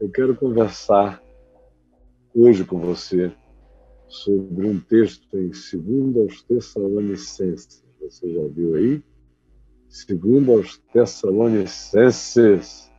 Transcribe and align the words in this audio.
Eu 0.00 0.10
quero 0.10 0.34
conversar 0.34 1.22
hoje 2.34 2.64
com 2.64 2.80
você 2.80 3.32
sobre 4.08 4.66
um 4.66 4.80
texto 4.80 5.38
em 5.38 5.50
2 5.50 6.16
aos 6.16 6.42
Tessalonicenses. 6.42 7.84
Você 8.00 8.34
já 8.34 8.44
viu 8.48 8.74
aí? 8.74 9.00
2 10.08 10.48
aos 10.48 10.78
Tessalonicenses. 10.92 12.90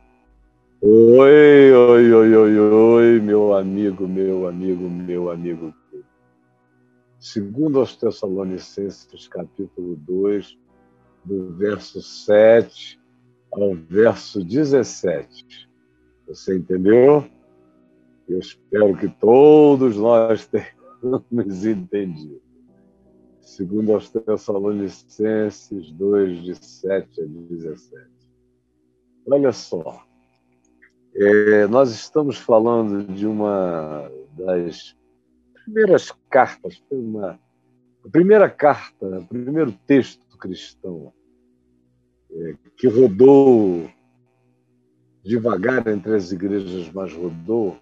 Oi, 0.80 1.70
oi, 1.72 2.12
oi, 2.12 2.34
oi, 2.34 2.58
oi, 2.58 3.20
meu 3.20 3.54
amigo, 3.54 4.08
meu 4.08 4.48
amigo, 4.48 4.88
meu 4.88 5.30
amigo. 5.30 5.74
Segundo 7.18 7.78
aos 7.78 7.94
Tessalonicenses, 7.94 9.28
capítulo 9.28 9.96
2, 9.96 10.58
do 11.26 11.52
verso 11.56 12.00
7 12.00 12.98
ao 13.52 13.74
verso 13.74 14.42
17. 14.42 15.65
Você 16.26 16.56
entendeu? 16.56 17.24
Eu 18.28 18.38
espero 18.40 18.96
que 18.96 19.08
todos 19.08 19.96
nós 19.96 20.46
tenhamos 20.46 21.64
entendido. 21.64 22.42
Segundo 23.40 23.92
aos 23.92 24.10
Tessalonicenses 24.10 25.92
2, 25.92 26.42
de 26.42 26.54
7 26.56 27.22
a 27.22 27.24
17. 27.26 28.10
Olha 29.28 29.52
só, 29.52 30.04
é, 31.14 31.66
nós 31.68 31.90
estamos 31.90 32.38
falando 32.38 33.12
de 33.14 33.26
uma 33.26 34.10
das 34.36 34.96
primeiras 35.64 36.12
cartas, 36.28 36.82
uma, 36.90 37.38
a 38.04 38.08
primeira 38.10 38.50
carta, 38.50 39.20
o 39.20 39.26
primeiro 39.26 39.72
texto 39.86 40.26
cristão 40.36 41.12
é, 42.30 42.54
que 42.76 42.86
rodou 42.86 43.88
devagar 45.26 45.86
entre 45.88 46.14
as 46.14 46.30
igrejas, 46.30 46.90
mas 46.92 47.12
rodou, 47.12 47.76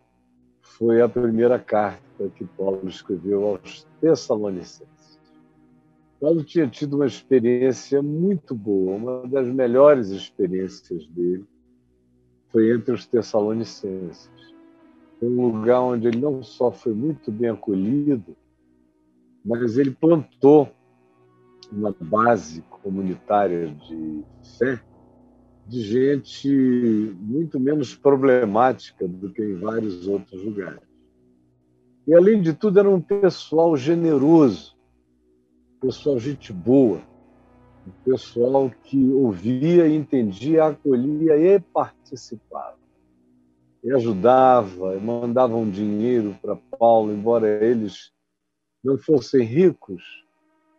foi 0.63 1.03
a 1.03 1.09
primeira 1.09 1.59
carta 1.59 2.29
que 2.35 2.45
Paulo 2.45 2.89
escreveu 2.89 3.45
aos 3.45 3.87
Tessalonicenses. 4.01 5.21
Paulo 6.19 6.43
tinha 6.43 6.67
tido 6.67 6.95
uma 6.95 7.07
experiência 7.07 8.03
muito 8.03 8.55
boa, 8.55 8.97
uma 8.97 9.29
das 9.29 9.47
melhores 9.47 10.09
experiências 10.09 11.07
dele 11.09 11.45
foi 12.49 12.73
entre 12.73 12.95
os 12.95 13.07
Tessalonicenses. 13.07 14.31
Um 15.21 15.49
lugar 15.49 15.81
onde 15.81 16.09
ele 16.09 16.21
não 16.21 16.43
só 16.43 16.73
foi 16.73 16.95
muito 16.95 17.31
bem 17.31 17.51
acolhido, 17.51 18.35
mas 19.45 19.77
ele 19.77 19.91
plantou 19.91 20.71
uma 21.71 21.95
base 22.01 22.63
comunitária 22.63 23.69
de 23.69 24.25
fé 24.59 24.81
de 25.67 25.81
gente 25.83 26.49
muito 27.21 27.59
menos 27.59 27.95
problemática 27.95 29.09
do 29.09 29.31
que 29.33 29.43
em 29.43 29.55
vários 29.57 30.07
outros 30.07 30.43
lugares. 30.43 30.83
E, 32.07 32.15
além 32.15 32.43
de 32.43 32.53
tudo, 32.53 32.79
era 32.79 32.91
um 32.91 33.01
pessoal 33.01 33.77
generoso, 33.77 34.77
pessoal 35.81 36.19
gente 36.19 36.53
boa, 36.53 37.01
um 37.87 38.11
pessoal 38.11 38.71
que 38.85 39.11
ouvia, 39.13 39.89
entendia, 39.89 40.65
acolhia 40.67 41.37
e 41.37 41.61
participava. 41.61 42.79
E 43.83 43.93
ajudava, 43.93 44.97
e 44.97 45.01
mandavam 45.01 45.69
dinheiro 45.69 46.35
para 46.41 46.57
Paulo, 46.57 47.13
embora 47.13 47.47
eles 47.65 48.13
não 48.83 48.97
fossem 48.99 49.43
ricos, 49.43 50.24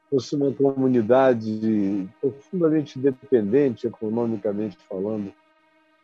fosse 0.09 0.35
uma 0.35 0.51
comunidade 0.51 2.07
profundamente 2.21 2.99
dependente, 2.99 3.87
economicamente 3.87 4.77
falando, 4.87 5.33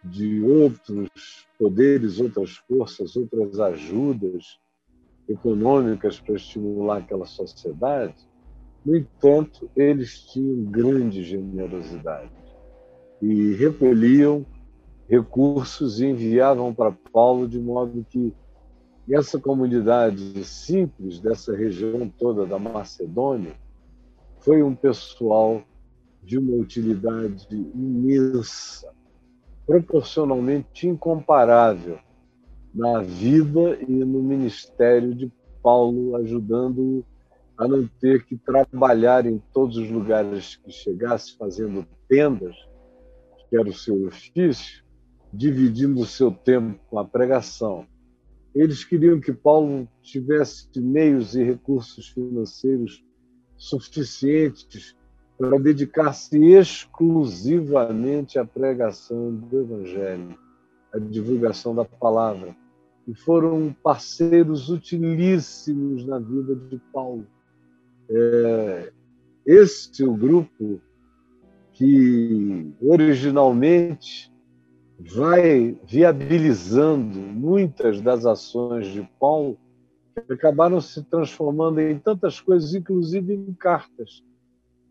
de 0.03 0.41
outros 0.44 1.47
poderes, 1.59 2.19
outras 2.19 2.57
forças, 2.57 3.16
outras 3.16 3.59
ajudas 3.59 4.59
econômicas 5.29 6.19
para 6.19 6.35
estimular 6.35 6.97
aquela 6.97 7.25
sociedade, 7.25 8.27
no 8.83 8.97
entanto, 8.97 9.69
eles 9.75 10.22
tinham 10.22 10.63
grande 10.63 11.23
generosidade 11.23 12.31
e 13.22 13.53
recolhiam 13.53 14.44
recursos 15.07 16.00
e 16.00 16.07
enviavam 16.07 16.73
para 16.73 16.91
Paulo 16.91 17.47
de 17.47 17.59
modo 17.59 18.03
que 18.09 18.33
essa 19.09 19.39
comunidade 19.39 20.44
simples 20.44 21.19
dessa 21.19 21.56
região 21.56 22.12
toda 22.18 22.45
da 22.45 22.57
Macedônia 22.57 23.53
foi 24.41 24.63
um 24.63 24.75
pessoal 24.75 25.63
de 26.24 26.38
uma 26.38 26.56
utilidade 26.56 27.47
imensa, 27.52 28.91
proporcionalmente 29.66 30.88
incomparável 30.88 32.00
na 32.74 33.01
vida 33.01 33.78
e 33.88 33.91
no 33.91 34.22
ministério 34.22 35.13
de 35.13 35.31
Paulo, 35.62 36.16
ajudando 36.16 37.06
a 37.57 37.68
não 37.68 37.88
ter 38.00 38.25
que 38.25 38.35
trabalhar 38.35 39.25
em 39.28 39.40
todos 39.53 39.78
os 39.78 39.90
lugares 39.90 40.56
que 40.56 40.72
chegasse, 40.72 41.38
fazendo 41.38 41.85
tendas, 42.07 42.56
que 43.50 43.56
era 43.56 43.69
o 43.69 43.74
seu 43.74 44.07
ofício, 44.07 44.84
dividindo 45.31 46.01
o 46.01 46.06
seu 46.06 46.31
tempo 46.31 46.80
com 46.90 46.97
a 46.97 47.06
pregação. 47.06 47.85
Eles 48.56 48.84
queriam 48.84 49.19
que 49.19 49.31
Paulo 49.31 49.88
tivesse 50.01 50.68
meios 50.80 51.35
e 51.35 51.44
recursos 51.44 52.09
financeiros 52.09 53.03
suficientes 53.61 54.95
para 55.38 55.59
dedicar-se 55.59 56.35
exclusivamente 56.51 58.39
à 58.39 58.45
pregação 58.45 59.35
do 59.35 59.59
Evangelho, 59.59 60.35
à 60.91 60.97
divulgação 60.97 61.75
da 61.75 61.85
palavra. 61.85 62.55
E 63.07 63.13
foram 63.13 63.75
parceiros 63.83 64.69
utilíssimos 64.69 66.03
na 66.05 66.17
vida 66.17 66.55
de 66.55 66.81
Paulo. 66.91 67.27
É, 68.09 68.91
esse 69.45 70.03
é 70.03 70.07
o 70.07 70.16
grupo 70.16 70.81
que 71.73 72.73
originalmente 72.81 74.33
vai 75.00 75.77
viabilizando 75.88 77.19
muitas 77.19 78.01
das 78.01 78.25
ações 78.25 78.88
de 78.88 79.07
Paulo 79.19 79.57
acabaram 80.29 80.81
se 80.81 81.03
transformando 81.03 81.79
em 81.79 81.97
tantas 81.97 82.39
coisas, 82.39 82.73
inclusive 82.73 83.33
em 83.33 83.53
cartas, 83.53 84.23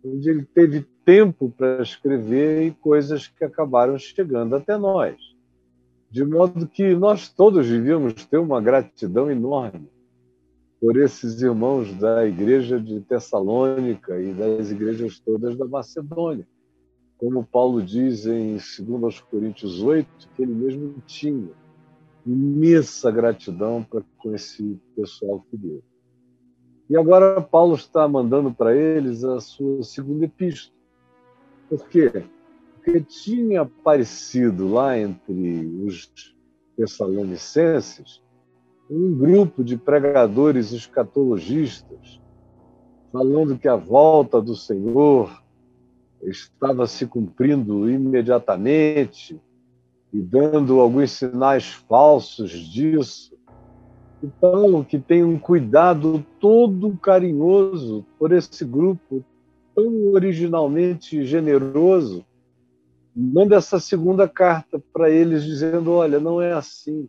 onde 0.05 0.31
ele 0.31 0.45
teve 0.45 0.87
tempo 1.05 1.53
para 1.57 1.83
escrever 1.83 2.67
e 2.67 2.71
coisas 2.71 3.27
que 3.27 3.45
acabaram 3.45 3.99
chegando 3.99 4.57
até 4.57 4.77
nós. 4.77 5.17
De 6.11 6.25
modo 6.25 6.67
que 6.67 6.95
nós 6.95 7.29
todos 7.29 7.69
devíamos 7.69 8.25
ter 8.25 8.39
uma 8.39 8.61
gratidão 8.61 9.31
enorme 9.31 9.89
por 10.81 10.97
esses 10.97 11.41
irmãos 11.43 11.95
da 11.95 12.27
igreja 12.27 12.81
de 12.81 13.01
Tessalônica 13.01 14.19
e 14.21 14.33
das 14.33 14.71
igrejas 14.71 15.21
todas 15.21 15.57
da 15.57 15.67
Macedônia. 15.67 16.49
Como 17.19 17.45
Paulo 17.45 17.83
diz 17.83 18.25
em 18.25 18.57
2 18.79 19.21
Coríntios 19.21 19.83
8, 19.83 20.09
que 20.35 20.43
ele 20.43 20.55
mesmo 20.55 20.95
tinha 21.07 21.51
imensa 22.27 23.11
gratidão 23.11 23.83
para 23.83 24.03
com 24.19 24.35
esse 24.35 24.79
pessoal 24.95 25.45
querido. 25.51 25.83
E 26.89 26.97
agora 26.97 27.41
Paulo 27.41 27.75
está 27.75 28.07
mandando 28.09 28.53
para 28.53 28.75
eles 28.75 29.23
a 29.23 29.41
sua 29.41 29.83
segunda 29.83 30.25
epístola. 30.25 30.75
Por 31.69 31.89
quê? 31.89 32.25
Porque 32.75 33.01
tinha 33.01 33.63
aparecido 33.63 34.73
lá 34.73 34.99
entre 34.99 35.67
os 35.85 36.13
tessalonicenses 36.77 38.23
um 38.91 39.15
grupo 39.15 39.63
de 39.63 39.77
pregadores 39.77 40.73
escatologistas 40.73 42.21
falando 43.13 43.59
que 43.59 43.69
a 43.69 43.77
volta 43.77 44.41
do 44.41 44.57
Senhor 44.57 45.31
estava 46.23 46.87
se 46.87 47.07
cumprindo 47.07 47.89
imediatamente 47.89 49.41
e 50.13 50.21
dando 50.21 50.81
alguns 50.81 51.13
sinais 51.13 51.73
falsos 51.89 52.51
disso. 52.51 53.37
E 54.23 54.27
Paulo, 54.27 54.85
que 54.85 54.99
tem 54.99 55.25
um 55.25 55.39
cuidado 55.39 56.25
todo 56.39 56.97
carinhoso 56.99 58.05
por 58.19 58.33
esse 58.33 58.65
grupo 58.65 59.25
tão 59.75 60.13
originalmente 60.13 61.25
generoso, 61.25 62.25
manda 63.15 63.57
essa 63.57 63.79
segunda 63.81 64.29
carta 64.29 64.83
para 64.93 65.09
eles 65.09 65.45
dizendo: 65.45 65.93
olha, 65.93 66.21
não 66.21 66.41
é 66.41 66.53
assim. 66.53 67.09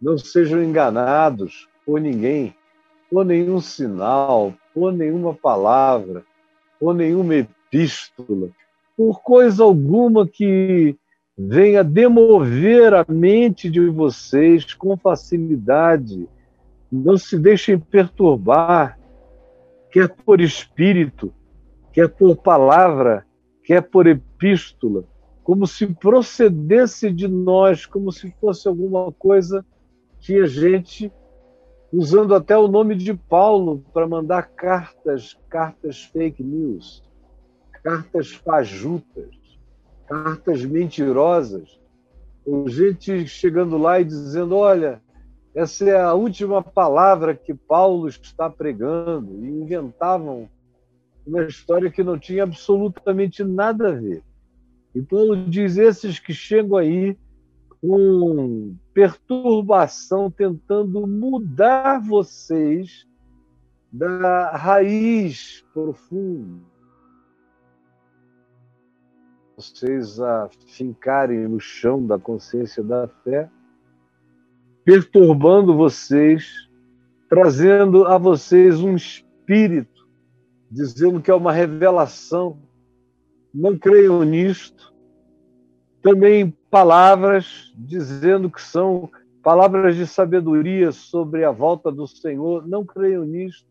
Não 0.00 0.16
sejam 0.16 0.62
enganados 0.62 1.68
por 1.84 2.00
ninguém, 2.00 2.54
por 3.10 3.24
nenhum 3.24 3.60
sinal, 3.60 4.54
por 4.72 4.92
nenhuma 4.92 5.34
palavra, 5.34 6.24
por 6.78 6.94
nenhuma 6.94 7.34
epístola, 7.34 8.50
por 8.96 9.20
coisa 9.22 9.64
alguma 9.64 10.26
que 10.26 10.96
venha 11.38 11.84
demover 11.84 12.92
a 12.92 13.04
mente 13.08 13.70
de 13.70 13.88
vocês 13.88 14.74
com 14.74 14.96
facilidade. 14.96 16.28
Não 16.90 17.16
se 17.16 17.38
deixem 17.38 17.78
perturbar, 17.78 18.98
quer 19.92 20.08
por 20.08 20.40
espírito, 20.40 21.32
quer 21.92 22.08
por 22.08 22.36
palavra, 22.36 23.24
quer 23.62 23.82
por 23.82 24.08
epístola, 24.08 25.04
como 25.44 25.66
se 25.66 25.86
procedesse 25.86 27.12
de 27.12 27.28
nós, 27.28 27.86
como 27.86 28.10
se 28.10 28.34
fosse 28.40 28.66
alguma 28.66 29.12
coisa 29.12 29.64
que 30.18 30.36
a 30.40 30.46
gente, 30.46 31.12
usando 31.92 32.34
até 32.34 32.58
o 32.58 32.66
nome 32.66 32.96
de 32.96 33.14
Paulo 33.14 33.84
para 33.92 34.08
mandar 34.08 34.48
cartas, 34.48 35.38
cartas 35.48 36.02
fake 36.04 36.42
news, 36.42 37.04
cartas 37.82 38.32
fajutas, 38.32 39.47
cartas 40.08 40.64
mentirosas, 40.64 41.78
gente 42.66 43.26
chegando 43.26 43.76
lá 43.76 44.00
e 44.00 44.04
dizendo: 44.04 44.56
olha, 44.56 45.02
essa 45.54 45.84
é 45.84 46.00
a 46.00 46.14
última 46.14 46.62
palavra 46.62 47.34
que 47.34 47.52
Paulo 47.52 48.08
está 48.08 48.48
pregando, 48.48 49.44
e 49.44 49.48
inventavam 49.48 50.48
uma 51.26 51.44
história 51.44 51.90
que 51.90 52.02
não 52.02 52.18
tinha 52.18 52.44
absolutamente 52.44 53.44
nada 53.44 53.88
a 53.88 53.92
ver. 53.92 54.22
E 54.94 55.02
Paulo 55.02 55.36
diz: 55.48 55.76
esses 55.76 56.18
que 56.18 56.32
chegam 56.32 56.78
aí 56.78 57.16
com 57.80 58.74
perturbação, 58.92 60.30
tentando 60.30 61.06
mudar 61.06 62.00
vocês 62.00 63.06
da 63.92 64.56
raiz 64.56 65.64
profunda. 65.72 66.67
Vocês 69.58 70.20
a 70.20 70.48
fincarem 70.68 71.48
no 71.48 71.58
chão 71.58 72.06
da 72.06 72.16
consciência 72.16 72.80
da 72.80 73.08
fé, 73.08 73.50
perturbando 74.84 75.74
vocês, 75.74 76.48
trazendo 77.28 78.06
a 78.06 78.16
vocês 78.16 78.78
um 78.80 78.94
espírito, 78.94 80.06
dizendo 80.70 81.20
que 81.20 81.28
é 81.28 81.34
uma 81.34 81.50
revelação 81.50 82.56
não 83.52 83.76
creiam 83.76 84.22
nisto. 84.22 84.94
Também 86.00 86.56
palavras 86.70 87.72
dizendo 87.76 88.48
que 88.48 88.62
são 88.62 89.10
palavras 89.42 89.96
de 89.96 90.06
sabedoria 90.06 90.92
sobre 90.92 91.44
a 91.44 91.50
volta 91.50 91.90
do 91.90 92.06
Senhor, 92.06 92.64
não 92.64 92.86
creiam 92.86 93.24
nisto. 93.24 93.66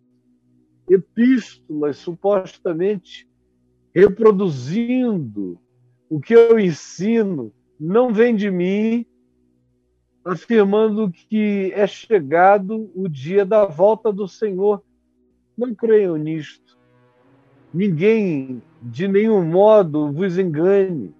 Epístolas 0.89 1.95
supostamente 1.95 3.25
reproduzindo 3.95 5.57
o 6.09 6.19
que 6.19 6.33
eu 6.33 6.59
ensino, 6.59 7.51
não 7.79 8.13
vem 8.13 8.35
de 8.35 8.49
mim, 8.49 9.05
afirmando 10.23 11.11
que 11.11 11.71
é 11.73 11.87
chegado 11.87 12.89
o 12.95 13.07
dia 13.07 13.45
da 13.45 13.65
volta 13.65 14.11
do 14.11 14.27
Senhor. 14.27 14.83
Não 15.57 15.73
creiam 15.73 16.15
nisto. 16.17 16.77
Ninguém 17.73 18.61
de 18.81 19.07
nenhum 19.07 19.43
modo 19.43 20.11
vos 20.11 20.37
engane, 20.37 21.13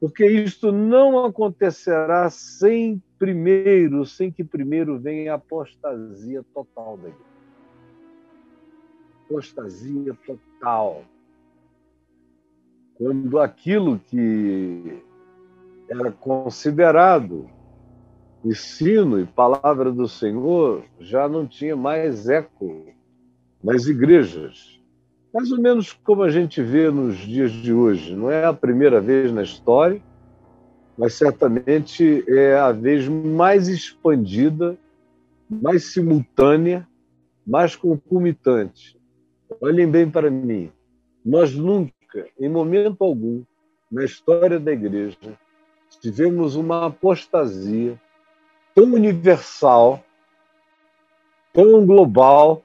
porque 0.00 0.26
isto 0.26 0.70
não 0.70 1.24
acontecerá 1.24 2.28
sem 2.28 3.02
primeiro, 3.18 4.04
sem 4.04 4.30
que 4.30 4.44
primeiro 4.44 4.98
venha 4.98 5.32
a 5.32 5.36
apostasia 5.36 6.44
total 6.52 6.98
da 6.98 7.08
igreja. 7.08 7.24
Apostasia 9.24 10.18
total. 10.26 11.04
Quando 12.96 13.38
aquilo 13.38 13.98
que 13.98 15.02
era 15.88 16.10
considerado 16.12 17.48
ensino 18.44 19.20
e 19.20 19.26
palavra 19.26 19.90
do 19.90 20.08
Senhor 20.08 20.84
já 21.00 21.28
não 21.28 21.46
tinha 21.46 21.74
mais 21.74 22.28
eco 22.28 22.86
nas 23.62 23.86
igrejas 23.86 24.74
mais 25.34 25.50
ou 25.50 25.60
menos 25.60 25.92
como 25.92 26.22
a 26.22 26.30
gente 26.30 26.62
vê 26.62 26.88
nos 26.88 27.16
dias 27.16 27.50
de 27.50 27.72
hoje. 27.72 28.14
Não 28.14 28.30
é 28.30 28.44
a 28.44 28.52
primeira 28.52 29.00
vez 29.00 29.32
na 29.32 29.42
história, 29.42 30.00
mas 30.96 31.14
certamente 31.14 32.24
é 32.28 32.56
a 32.56 32.70
vez 32.70 33.08
mais 33.08 33.66
expandida, 33.66 34.78
mais 35.50 35.92
simultânea, 35.92 36.86
mais 37.44 37.74
concomitante. 37.74 38.96
Olhem 39.60 39.90
bem 39.90 40.08
para 40.08 40.30
mim. 40.30 40.70
Nós 41.26 41.52
nunca, 41.52 41.92
em 42.38 42.48
momento 42.48 43.02
algum, 43.04 43.42
na 43.90 44.04
história 44.04 44.58
da 44.58 44.72
igreja, 44.72 45.38
tivemos 46.00 46.56
uma 46.56 46.86
apostasia 46.86 48.00
tão 48.74 48.84
universal, 48.84 50.02
tão 51.52 51.86
global, 51.86 52.62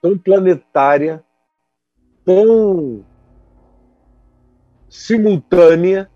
tão 0.00 0.16
planetária 0.16 1.24
tão 2.24 3.04
simultânea, 4.88 6.10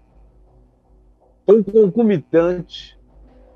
tão 1.47 1.62
concomitante 1.62 2.99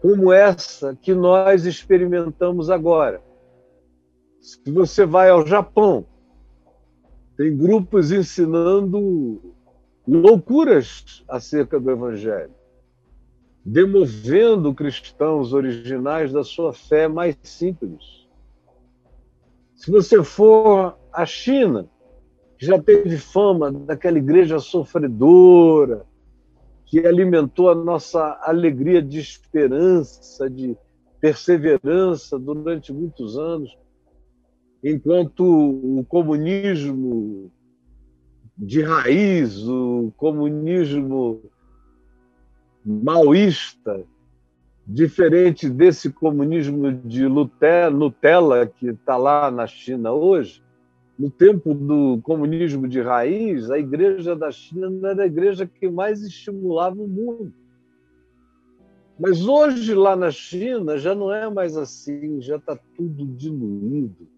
como 0.00 0.32
essa 0.32 0.96
que 0.96 1.14
nós 1.14 1.64
experimentamos 1.66 2.70
agora. 2.70 3.22
Se 4.40 4.70
você 4.70 5.04
vai 5.04 5.30
ao 5.30 5.46
Japão, 5.46 6.04
tem 7.38 7.56
grupos 7.56 8.10
ensinando 8.10 9.40
loucuras 10.06 11.22
acerca 11.28 11.78
do 11.78 11.88
Evangelho, 11.88 12.50
demovendo 13.64 14.74
cristãos 14.74 15.52
originais 15.52 16.32
da 16.32 16.42
sua 16.42 16.72
fé 16.72 17.06
mais 17.06 17.38
simples. 17.44 18.26
Se 19.76 19.88
você 19.88 20.24
for 20.24 20.98
à 21.12 21.24
China, 21.24 21.88
já 22.58 22.76
teve 22.82 23.16
fama 23.16 23.70
daquela 23.70 24.18
igreja 24.18 24.58
sofredora, 24.58 26.04
que 26.86 27.06
alimentou 27.06 27.70
a 27.70 27.74
nossa 27.76 28.36
alegria 28.42 29.00
de 29.00 29.20
esperança, 29.20 30.50
de 30.50 30.76
perseverança 31.20 32.36
durante 32.36 32.92
muitos 32.92 33.38
anos, 33.38 33.78
enquanto 34.82 35.40
o 35.40 36.04
comunismo 36.04 37.50
de 38.56 38.82
raiz, 38.82 39.58
o 39.66 40.12
comunismo 40.16 41.42
maoísta, 42.84 44.04
diferente 44.86 45.68
desse 45.68 46.10
comunismo 46.10 46.92
de 46.92 47.28
Nutella 47.28 48.66
que 48.66 48.88
está 48.88 49.16
lá 49.16 49.50
na 49.50 49.66
China 49.66 50.12
hoje, 50.12 50.62
no 51.18 51.28
tempo 51.30 51.74
do 51.74 52.20
comunismo 52.22 52.88
de 52.88 53.00
raiz, 53.00 53.70
a 53.70 53.78
igreja 53.78 54.36
da 54.36 54.50
China 54.50 55.08
era 55.08 55.24
a 55.24 55.26
igreja 55.26 55.66
que 55.66 55.90
mais 55.90 56.22
estimulava 56.22 56.96
o 56.96 57.08
mundo. 57.08 57.52
Mas 59.18 59.44
hoje, 59.44 59.94
lá 59.94 60.14
na 60.14 60.30
China, 60.30 60.96
já 60.96 61.14
não 61.14 61.32
é 61.32 61.50
mais 61.50 61.76
assim, 61.76 62.40
já 62.40 62.56
está 62.56 62.78
tudo 62.96 63.26
diluído. 63.26 64.28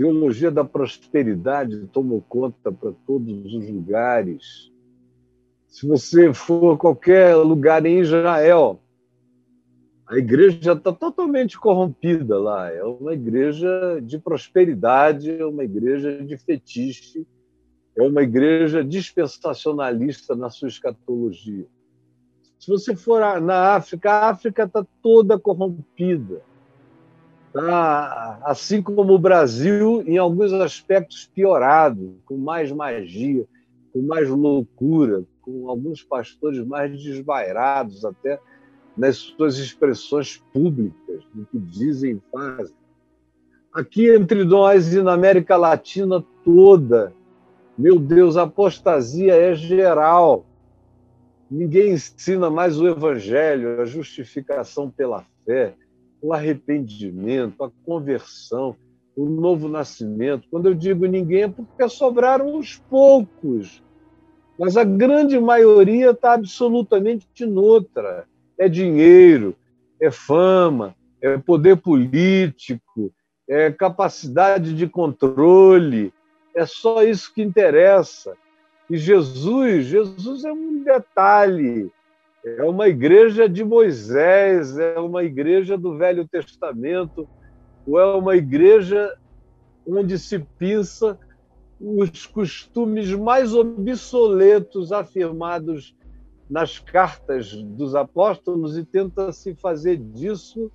Teologia 0.00 0.50
da 0.50 0.64
prosperidade 0.64 1.86
tomou 1.88 2.24
conta 2.26 2.72
para 2.72 2.90
todos 3.06 3.52
os 3.52 3.68
lugares. 3.68 4.72
Se 5.68 5.86
você 5.86 6.32
for 6.32 6.74
a 6.74 6.78
qualquer 6.78 7.36
lugar 7.36 7.84
em 7.84 7.98
Israel, 7.98 8.80
a 10.06 10.16
igreja 10.16 10.72
está 10.72 10.90
totalmente 10.90 11.60
corrompida 11.60 12.38
lá. 12.38 12.72
É 12.72 12.82
uma 12.82 13.12
igreja 13.12 14.00
de 14.02 14.18
prosperidade, 14.18 15.32
é 15.32 15.44
uma 15.44 15.64
igreja 15.64 16.24
de 16.24 16.38
fetiche, 16.38 17.26
é 17.94 18.02
uma 18.02 18.22
igreja 18.22 18.82
dispensacionalista 18.82 20.34
na 20.34 20.48
sua 20.48 20.68
escatologia. 20.68 21.66
Se 22.58 22.70
você 22.70 22.96
for 22.96 23.20
na 23.42 23.74
África, 23.74 24.10
a 24.10 24.30
África 24.30 24.62
está 24.62 24.82
toda 25.02 25.38
corrompida. 25.38 26.40
Tá, 27.52 28.40
assim 28.44 28.80
como 28.80 29.12
o 29.12 29.18
Brasil, 29.18 30.04
em 30.06 30.16
alguns 30.16 30.52
aspectos 30.52 31.28
piorado, 31.34 32.16
com 32.24 32.36
mais 32.36 32.70
magia, 32.70 33.44
com 33.92 34.02
mais 34.02 34.28
loucura, 34.28 35.24
com 35.42 35.68
alguns 35.68 36.02
pastores 36.02 36.64
mais 36.64 36.92
desvairados 37.02 38.04
até 38.04 38.38
nas 38.96 39.16
suas 39.16 39.58
expressões 39.58 40.36
públicas, 40.52 41.24
no 41.34 41.44
que 41.46 41.58
dizem 41.58 42.12
e 42.12 42.22
fazem. 42.30 42.74
Aqui 43.72 44.10
entre 44.14 44.44
nós 44.44 44.92
e 44.92 45.02
na 45.02 45.12
América 45.14 45.56
Latina 45.56 46.24
toda, 46.44 47.12
meu 47.76 47.98
Deus, 47.98 48.36
a 48.36 48.42
apostasia 48.42 49.34
é 49.34 49.54
geral. 49.54 50.44
Ninguém 51.50 51.94
ensina 51.94 52.50
mais 52.50 52.78
o 52.78 52.86
evangelho, 52.86 53.80
a 53.80 53.84
justificação 53.84 54.90
pela 54.90 55.24
fé, 55.44 55.74
o 56.22 56.32
arrependimento, 56.32 57.64
a 57.64 57.70
conversão, 57.84 58.76
o 59.16 59.24
novo 59.24 59.68
nascimento. 59.68 60.46
Quando 60.50 60.66
eu 60.66 60.74
digo 60.74 61.06
ninguém, 61.06 61.44
é 61.44 61.48
porque 61.48 61.88
sobraram 61.88 62.54
uns 62.54 62.78
poucos. 62.90 63.82
Mas 64.58 64.76
a 64.76 64.84
grande 64.84 65.38
maioria 65.40 66.10
está 66.10 66.34
absolutamente 66.34 67.46
noutra 67.46 68.26
é 68.60 68.68
dinheiro, 68.68 69.56
é 69.98 70.10
fama, 70.10 70.94
é 71.22 71.38
poder 71.38 71.78
político, 71.78 73.10
é 73.48 73.72
capacidade 73.72 74.74
de 74.74 74.86
controle. 74.86 76.12
É 76.54 76.66
só 76.66 77.02
isso 77.02 77.32
que 77.32 77.42
interessa. 77.42 78.36
E 78.90 78.98
Jesus, 78.98 79.86
Jesus 79.86 80.44
é 80.44 80.52
um 80.52 80.82
detalhe. 80.84 81.90
É 82.44 82.64
uma 82.64 82.88
igreja 82.88 83.48
de 83.48 83.62
Moisés, 83.62 84.78
é 84.78 84.98
uma 84.98 85.22
igreja 85.22 85.76
do 85.76 85.98
Velho 85.98 86.26
Testamento, 86.26 87.28
ou 87.86 88.00
é 88.00 88.14
uma 88.14 88.34
igreja 88.34 89.14
onde 89.86 90.18
se 90.18 90.38
pinça 90.58 91.18
os 91.80 92.26
costumes 92.26 93.10
mais 93.12 93.54
obsoletos 93.54 94.92
afirmados 94.92 95.96
nas 96.48 96.78
cartas 96.78 97.52
dos 97.52 97.94
apóstolos 97.94 98.76
e 98.76 98.84
tenta 98.84 99.32
se 99.32 99.54
fazer 99.54 99.96
disso 99.96 100.70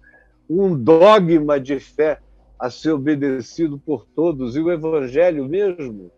um 0.50 0.76
dogma 0.76 1.60
de 1.60 1.80
fé 1.80 2.20
a 2.60 2.70
ser 2.70 2.92
obedecido 2.92 3.78
por 3.78 4.06
todos. 4.06 4.56
E 4.56 4.60
o 4.60 4.72
evangelho 4.72 5.48
mesmo, 5.48 6.12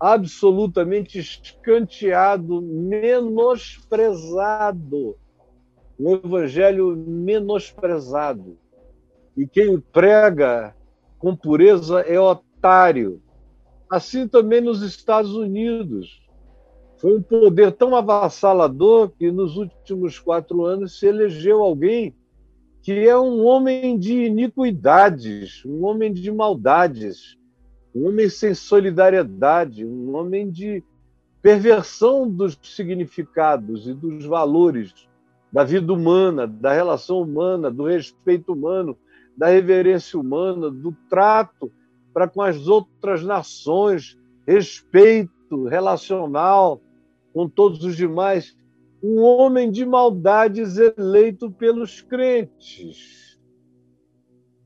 absolutamente 0.00 1.18
escanteado, 1.18 2.62
menosprezado. 2.62 5.18
O 5.98 6.14
evangelho 6.14 6.96
menosprezado. 6.96 8.56
E 9.36 9.46
quem 9.46 9.78
prega 9.78 10.74
com 11.18 11.36
pureza 11.36 12.00
é 12.00 12.18
otário. 12.18 13.20
Assim 13.90 14.26
também 14.26 14.62
nos 14.62 14.80
Estados 14.82 15.34
Unidos. 15.34 16.26
Foi 16.96 17.18
um 17.18 17.22
poder 17.22 17.72
tão 17.72 17.94
avassalador 17.94 19.10
que 19.10 19.30
nos 19.30 19.58
últimos 19.58 20.18
quatro 20.18 20.64
anos 20.64 20.98
se 20.98 21.06
elegeu 21.06 21.62
alguém 21.62 22.16
que 22.82 23.06
é 23.06 23.18
um 23.18 23.44
homem 23.44 23.98
de 23.98 24.24
iniquidades, 24.24 25.62
um 25.66 25.84
homem 25.84 26.10
de 26.12 26.30
maldades, 26.30 27.36
um 27.94 28.08
homem 28.08 28.28
sem 28.28 28.54
solidariedade, 28.54 29.84
um 29.84 30.14
homem 30.14 30.50
de 30.50 30.82
perversão 31.42 32.28
dos 32.28 32.58
significados 32.62 33.88
e 33.88 33.94
dos 33.94 34.24
valores 34.24 34.94
da 35.52 35.64
vida 35.64 35.92
humana, 35.92 36.46
da 36.46 36.72
relação 36.72 37.20
humana, 37.20 37.70
do 37.70 37.84
respeito 37.84 38.52
humano, 38.52 38.96
da 39.36 39.48
reverência 39.48 40.18
humana, 40.18 40.70
do 40.70 40.92
trato 41.08 41.72
para 42.12 42.28
com 42.28 42.42
as 42.42 42.68
outras 42.68 43.22
nações, 43.24 44.18
respeito 44.46 45.64
relacional 45.64 46.80
com 47.32 47.48
todos 47.48 47.84
os 47.84 47.96
demais 47.96 48.56
um 49.02 49.20
homem 49.20 49.70
de 49.70 49.84
maldades 49.84 50.76
eleito 50.76 51.50
pelos 51.50 52.02
crentes. 52.02 53.38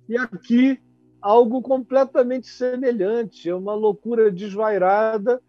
E 0.09 0.17
aqui, 0.17 0.81
algo 1.25 1.63
completamente 1.63 2.47
semelhante, 2.47 3.49
é 3.49 3.55
uma 3.55 3.75
loucura 3.75 4.31
desvairada, 4.31 5.41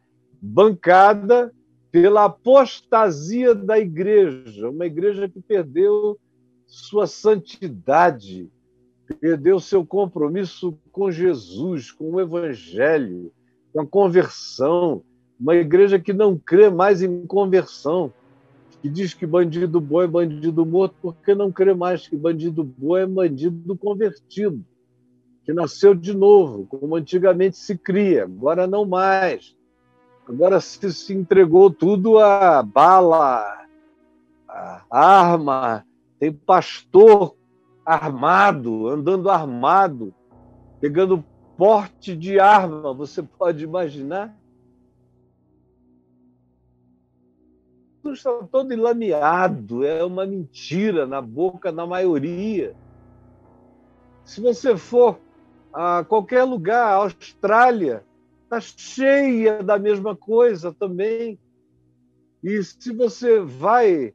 bancada 0.41 1.53
pela 1.91 2.23
apostasia 2.23 3.53
da 3.53 3.77
igreja, 3.77 4.69
uma 4.69 4.85
igreja 4.85 5.27
que 5.27 5.41
perdeu 5.41 6.17
sua 6.65 7.07
santidade, 7.07 8.49
perdeu 9.19 9.59
seu 9.59 9.85
compromisso 9.85 10.77
com 10.93 11.11
Jesus, 11.11 11.91
com 11.91 12.11
o 12.11 12.21
Evangelho, 12.21 13.29
com 13.73 13.81
a 13.81 13.85
conversão, 13.85 15.03
uma 15.37 15.55
igreja 15.55 15.99
que 15.99 16.13
não 16.13 16.37
crê 16.37 16.69
mais 16.69 17.01
em 17.01 17.27
conversão, 17.27 18.13
que 18.81 18.87
diz 18.87 19.13
que 19.13 19.25
bandido 19.25 19.81
bom 19.81 20.01
é 20.01 20.07
bandido 20.07 20.65
morto, 20.65 20.95
porque 21.01 21.35
não 21.35 21.51
crê 21.51 21.73
mais 21.73 22.07
que 22.07 22.15
bandido 22.15 22.63
bom 22.63 22.95
é 22.95 23.05
bandido 23.05 23.77
convertido, 23.77 24.63
que 25.45 25.53
nasceu 25.53 25.93
de 25.93 26.15
novo, 26.15 26.65
como 26.65 26.95
antigamente 26.95 27.55
se 27.55 27.77
cria, 27.77 28.23
agora 28.23 28.65
não 28.65 28.83
mais. 28.83 29.55
Agora 30.27 30.59
se, 30.59 30.91
se 30.91 31.13
entregou 31.13 31.69
tudo 31.69 32.17
a 32.17 32.63
bala, 32.63 33.67
a 34.49 34.83
arma, 34.89 35.85
tem 36.19 36.33
pastor 36.33 37.35
armado, 37.85 38.87
andando 38.87 39.29
armado, 39.29 40.11
pegando 40.81 41.23
porte 41.55 42.15
de 42.15 42.39
arma, 42.39 42.91
você 42.91 43.21
pode 43.21 43.63
imaginar? 43.63 44.35
está 48.13 48.31
todo 48.51 48.71
enlameado, 48.71 49.83
é 49.83 50.03
uma 50.03 50.25
mentira 50.25 51.07
na 51.07 51.21
boca 51.21 51.71
da 51.71 51.85
maioria. 51.87 52.75
Se 54.23 54.39
você 54.41 54.77
for 54.77 55.19
a 55.75 56.05
qualquer 56.05 56.43
lugar, 56.43 56.87
a 56.87 56.95
Austrália, 56.95 58.05
está 58.43 58.61
cheia 58.61 59.61
da 59.61 59.77
mesma 59.77 60.15
coisa 60.15 60.73
também. 60.73 61.37
E 62.41 62.63
se 62.63 62.93
você 62.93 63.41
vai 63.41 64.13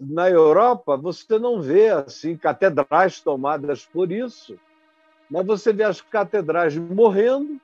na 0.00 0.30
Europa, 0.30 0.96
você 0.96 1.38
não 1.38 1.60
vê 1.60 1.90
assim 1.90 2.36
catedrais 2.36 3.20
tomadas 3.20 3.84
por 3.84 4.10
isso, 4.10 4.58
mas 5.30 5.46
você 5.46 5.72
vê 5.72 5.82
as 5.82 6.00
catedrais 6.00 6.76
morrendo 6.76 7.60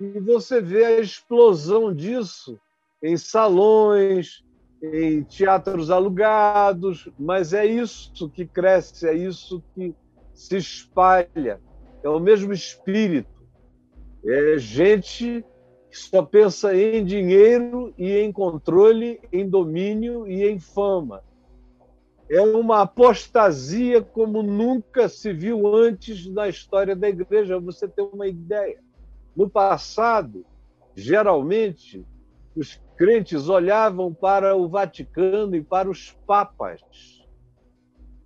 e 0.00 0.18
você 0.20 0.62
vê 0.62 0.84
a 0.84 1.00
explosão 1.00 1.94
disso 1.94 2.58
em 3.02 3.16
salões, 3.18 4.42
em 4.82 5.22
teatros 5.24 5.90
alugados, 5.90 7.08
mas 7.18 7.52
é 7.52 7.66
isso 7.66 8.30
que 8.30 8.46
cresce, 8.46 9.06
é 9.06 9.14
isso 9.14 9.62
que 9.74 9.94
se 10.34 10.56
espalha. 10.56 11.60
É 12.02 12.08
o 12.08 12.18
mesmo 12.18 12.52
espírito. 12.52 13.30
É 14.24 14.58
gente 14.58 15.44
que 15.90 15.98
só 15.98 16.22
pensa 16.22 16.74
em 16.74 17.04
dinheiro 17.04 17.92
e 17.98 18.16
em 18.16 18.32
controle, 18.32 19.20
em 19.32 19.48
domínio 19.48 20.26
e 20.26 20.48
em 20.48 20.58
fama. 20.58 21.22
É 22.30 22.40
uma 22.40 22.80
apostasia 22.80 24.00
como 24.00 24.42
nunca 24.42 25.08
se 25.08 25.32
viu 25.32 25.74
antes 25.74 26.26
na 26.26 26.48
história 26.48 26.96
da 26.96 27.08
igreja. 27.08 27.60
Você 27.60 27.86
tem 27.86 28.08
uma 28.10 28.26
ideia. 28.26 28.78
No 29.36 29.50
passado, 29.50 30.44
geralmente, 30.94 32.04
os 32.56 32.80
crentes 32.96 33.48
olhavam 33.48 34.14
para 34.14 34.56
o 34.56 34.68
Vaticano 34.68 35.56
e 35.56 35.62
para 35.62 35.90
os 35.90 36.12
papas, 36.26 36.80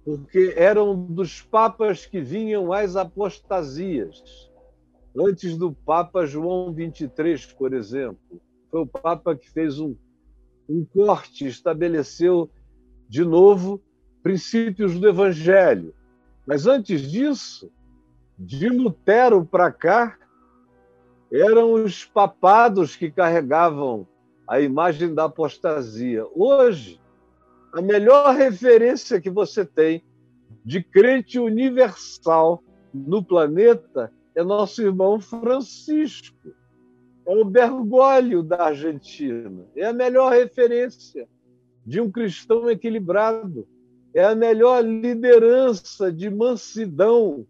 porque 0.06 0.54
eram 0.56 0.94
dos 0.94 1.42
papas 1.42 2.06
que 2.06 2.20
vinham 2.20 2.72
as 2.72 2.94
apostasias. 2.94 4.48
Antes 5.18 5.58
do 5.58 5.72
Papa 5.72 6.25
João 6.25 6.72
23, 6.72 7.44
por 7.46 7.75
exemplo, 7.75 8.40
foi 8.70 8.82
o 8.82 8.86
Papa 8.86 9.34
que 9.34 9.50
fez 9.50 9.80
um, 9.80 9.96
um 10.68 10.84
corte, 10.84 11.48
estabeleceu 11.48 12.48
de 13.08 13.25
novo 13.25 13.82
princípios 14.22 14.96
do 14.96 15.08
Evangelho. 15.08 15.92
Mas 16.46 16.68
antes 16.68 17.02
disso, 17.10 17.68
de 18.38 18.68
Lutero 18.68 19.44
para 19.44 19.72
cá, 19.72 20.16
eram 21.32 21.72
os 21.72 22.04
papados 22.04 22.94
que 22.94 23.10
carregavam 23.10 24.06
a 24.46 24.60
imagem 24.60 25.12
da 25.12 25.25
apostasia. 25.25 26.25
Hoje, 26.32 27.00
a 27.76 27.83
melhor 27.83 28.35
referência 28.35 29.21
que 29.21 29.28
você 29.28 29.62
tem 29.62 30.02
de 30.64 30.83
crente 30.83 31.38
universal 31.38 32.64
no 32.95 33.23
planeta 33.23 34.11
é 34.35 34.42
nosso 34.42 34.80
irmão 34.80 35.21
Francisco. 35.21 36.54
É 37.26 37.37
o 37.37 37.45
Bergoglio 37.45 38.42
da 38.42 38.68
Argentina. 38.68 39.66
É 39.76 39.85
a 39.85 39.92
melhor 39.92 40.33
referência 40.33 41.28
de 41.85 42.00
um 42.00 42.11
cristão 42.11 42.71
equilibrado. 42.71 43.68
É 44.14 44.25
a 44.25 44.35
melhor 44.35 44.83
liderança 44.83 46.11
de 46.11 46.30
mansidão 46.30 47.47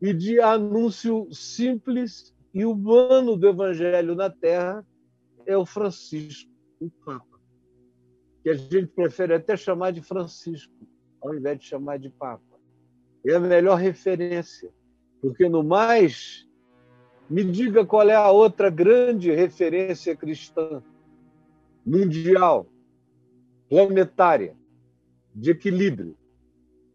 e 0.00 0.14
de 0.14 0.40
anúncio 0.40 1.28
simples 1.30 2.34
e 2.54 2.64
humano 2.64 3.36
do 3.36 3.46
evangelho 3.46 4.14
na 4.14 4.30
terra 4.30 4.82
é 5.44 5.54
o 5.54 5.66
Francisco, 5.66 6.50
o 6.80 6.88
Papa, 7.04 7.33
que 8.44 8.50
a 8.50 8.54
gente 8.54 8.88
prefere 8.88 9.32
até 9.32 9.56
chamar 9.56 9.90
de 9.90 10.02
Francisco, 10.02 10.86
ao 11.22 11.34
invés 11.34 11.58
de 11.58 11.64
chamar 11.64 11.98
de 11.98 12.10
Papa. 12.10 12.42
É 13.26 13.34
a 13.36 13.40
melhor 13.40 13.76
referência, 13.76 14.70
porque 15.22 15.48
no 15.48 15.64
mais, 15.64 16.46
me 17.28 17.42
diga 17.42 17.86
qual 17.86 18.06
é 18.06 18.14
a 18.14 18.30
outra 18.30 18.68
grande 18.68 19.32
referência 19.32 20.14
cristã, 20.14 20.82
mundial, 21.86 22.66
planetária, 23.66 24.54
de 25.34 25.50
equilíbrio, 25.50 26.14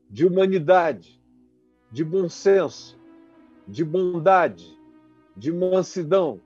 de 0.07 0.27
humanidade, 0.27 1.19
de 1.91 2.03
bom 2.03 2.29
senso, 2.29 2.95
de 3.67 3.83
bondade, 3.83 4.77
de 5.35 5.51
mansidão, 5.51 6.39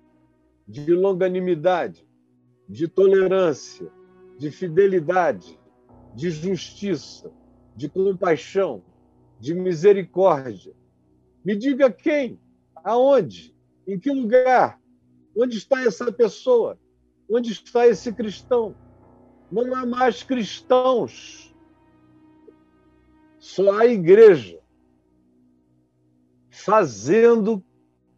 de 0.65 0.93
longanimidade, 0.93 2.07
de 2.69 2.88
tolerância, 2.88 3.91
de 4.37 4.51
fidelidade, 4.51 5.59
de 6.15 6.29
justiça, 6.29 7.31
de 7.75 7.89
compaixão, 7.89 8.83
de 9.39 9.53
misericórdia. 9.53 10.73
Me 11.43 11.55
diga 11.55 11.91
quem, 11.91 12.39
aonde, 12.75 13.55
em 13.87 13.99
que 13.99 14.11
lugar, 14.11 14.79
onde 15.35 15.57
está 15.57 15.81
essa 15.83 16.11
pessoa, 16.11 16.77
Onde 17.29 17.51
está 17.51 17.87
esse 17.87 18.13
cristão? 18.13 18.75
Não 19.51 19.73
há 19.73 19.85
mais 19.85 20.23
cristãos. 20.23 21.53
Só 23.39 23.79
há 23.79 23.85
igreja 23.85 24.59
fazendo 26.49 27.63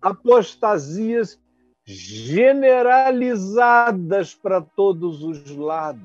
apostasias 0.02 1.42
generalizadas 1.86 4.34
para 4.34 4.60
todos 4.60 5.24
os 5.24 5.56
lados. 5.56 6.02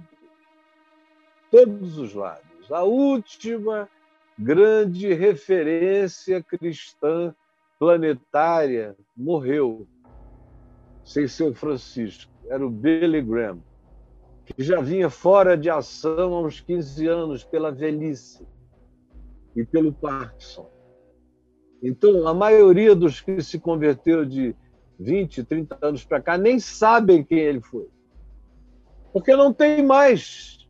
Todos 1.51 1.97
os 1.99 2.15
lados. 2.15 2.71
A 2.71 2.83
última 2.83 3.89
grande 4.39 5.13
referência 5.13 6.41
cristã 6.43 7.35
planetária 7.79 8.95
morreu 9.17 9.87
sem 11.03 11.27
São 11.27 11.55
Francisco. 11.55 12.31
Era 12.49 12.65
o 12.65 12.71
Billy 12.71 13.23
Graham, 13.23 13.61
que 14.45 14.63
já 14.63 14.81
vinha 14.81 15.09
fora 15.09 15.57
de 15.57 15.71
ação 15.71 16.35
há 16.35 16.43
uns 16.43 16.61
15 16.61 17.07
anos 17.07 17.43
pela 17.43 17.73
velhice 17.73 18.47
e 19.57 19.65
pelo 19.65 19.93
Parkinson. 19.93 20.69
Então, 21.83 22.29
a 22.29 22.35
maioria 22.35 22.95
dos 22.95 23.21
que 23.21 23.43
se 23.43 23.59
converteu 23.59 24.27
de 24.27 24.55
20, 25.01 25.45
30 25.45 25.79
anos 25.81 26.05
para 26.05 26.21
cá 26.21 26.37
nem 26.37 26.61
sabem 26.61 27.25
quem 27.25 27.39
ele 27.39 27.61
foi. 27.61 27.89
Porque 29.13 29.35
não 29.35 29.53
tem 29.53 29.83
mais. 29.83 30.69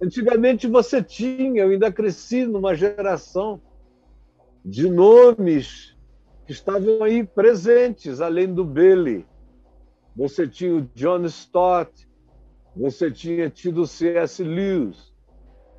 Antigamente 0.00 0.66
você 0.66 1.02
tinha, 1.02 1.62
eu 1.62 1.70
ainda 1.70 1.90
cresci 1.90 2.44
numa 2.46 2.74
geração 2.74 3.60
de 4.64 4.88
nomes 4.88 5.96
que 6.46 6.52
estavam 6.52 7.02
aí 7.02 7.24
presentes, 7.24 8.20
além 8.20 8.52
do 8.52 8.64
Billy. 8.64 9.26
Você 10.14 10.46
tinha 10.46 10.76
o 10.76 10.82
John 10.94 11.24
Stott, 11.24 12.08
você 12.76 13.10
tinha 13.10 13.48
tido 13.48 13.82
o 13.82 13.86
C.S. 13.86 14.42
Lewis, 14.42 15.14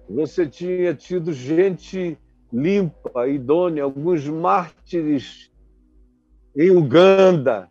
você 0.09 0.47
tinha 0.47 0.95
tido 0.95 1.31
gente 1.31 2.17
limpa, 2.51 3.27
idônea, 3.27 3.83
alguns 3.83 4.27
mártires 4.27 5.50
em 6.55 6.71
Uganda, 6.71 7.69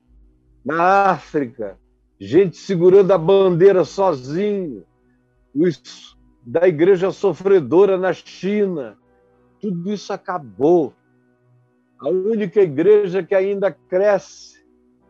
na 0.64 1.10
África, 1.10 1.78
gente 2.18 2.56
segurando 2.56 3.10
a 3.12 3.18
bandeira 3.18 3.84
sozinho, 3.84 4.84
os 5.54 6.16
da 6.42 6.66
igreja 6.66 7.10
sofredora 7.10 7.98
na 7.98 8.12
China. 8.12 8.96
Tudo 9.60 9.92
isso 9.92 10.12
acabou. 10.12 10.94
A 11.98 12.08
única 12.08 12.60
igreja 12.60 13.22
que 13.22 13.34
ainda 13.34 13.70
cresce 13.70 14.64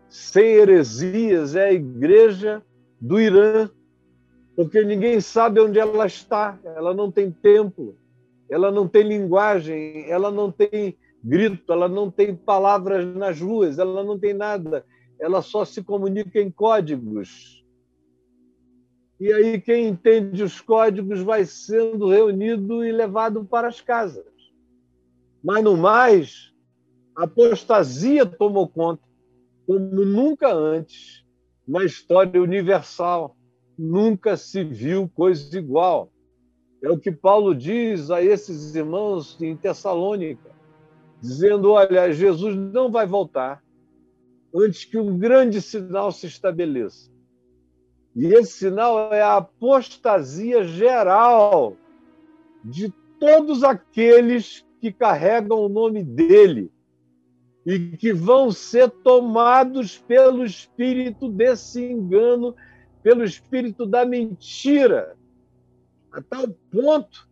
sem 0.09 0.45
heresias 0.45 1.55
é 1.55 1.67
a 1.67 1.73
igreja 1.73 2.63
do 3.01 3.21
Irã, 3.21 3.71
porque 4.57 4.83
ninguém 4.83 5.21
sabe 5.21 5.61
onde 5.61 5.79
ela 5.79 6.05
está, 6.07 6.59
ela 6.65 6.93
não 6.93 7.11
tem 7.11 7.31
templo, 7.31 7.97
ela 8.51 8.73
não 8.73 8.89
tem 8.89 9.05
linguagem, 9.05 10.11
ela 10.11 10.31
não 10.31 10.51
tem 10.51 10.99
grito, 11.23 11.73
ela 11.73 11.89
não 11.89 12.11
tem 12.11 12.35
palavras 12.35 13.07
nas 13.15 13.41
ruas, 13.41 13.79
ela 13.79 14.03
não 14.03 14.19
tem 14.19 14.35
nada, 14.35 14.85
ela 15.19 15.43
só 15.43 15.65
se 15.65 15.83
comunica 15.83 16.41
em 16.41 16.51
códigos. 16.51 17.65
E 19.19 19.33
aí 19.33 19.61
quem 19.61 19.89
entende 19.89 20.43
os 20.43 20.61
códigos 20.61 21.21
vai 21.21 21.45
sendo 21.45 22.09
reunido 22.09 22.85
e 22.85 22.91
levado 22.91 23.45
para 23.45 23.69
as 23.69 23.81
casas. 23.81 24.25
Mas 25.45 25.63
no 25.63 25.77
mais, 25.77 26.55
a 27.17 27.25
apostasia 27.25 28.25
tomou 28.25 28.67
conta, 28.67 29.03
como 29.67 30.05
nunca 30.05 30.53
antes 30.53 31.25
na 31.71 31.85
história 31.85 32.43
universal. 32.43 33.37
Nunca 33.79 34.37
se 34.37 34.65
viu 34.65 35.09
coisa 35.15 35.57
igual. 35.57 36.11
É 36.83 36.91
o 36.91 36.99
que 36.99 37.13
Paulo 37.13 37.55
diz 37.55 38.11
a 38.11 38.23
esses 38.23 38.75
irmãos 38.75 39.41
em 39.41 39.57
Tessalônica, 39.57 40.51
dizendo: 41.21 41.73
olha, 41.73 42.13
Jesus 42.13 42.57
não 42.57 42.91
vai 42.91 43.07
voltar 43.07 43.63
antes 44.55 44.85
que 44.85 44.99
um 44.99 45.19
grande 45.19 45.61
sinal 45.61 46.11
se 46.11 46.27
estabeleça. 46.27 47.11
E 48.17 48.27
esse 48.27 48.53
sinal 48.53 49.13
é 49.13 49.23
a 49.23 49.37
apostasia 49.37 50.65
geral 50.65 51.77
de 52.65 52.93
todos 53.21 53.63
aqueles 53.63 54.67
que 54.81 54.93
carregam 54.93 55.59
o 55.59 55.69
nome 55.69 56.03
dele 56.03 56.73
e 57.65 57.97
que 57.97 58.13
vão 58.13 58.51
ser 58.51 58.91
tomados 58.91 59.99
pelo 59.99 60.45
espírito 60.45 61.29
desse 61.29 61.83
engano, 61.83 62.57
pelo 63.03 63.23
espírito 63.23 63.87
da 63.87 64.05
mentira 64.05 65.17
a 66.13 66.21
tal 66.21 66.49
ponto 66.71 67.29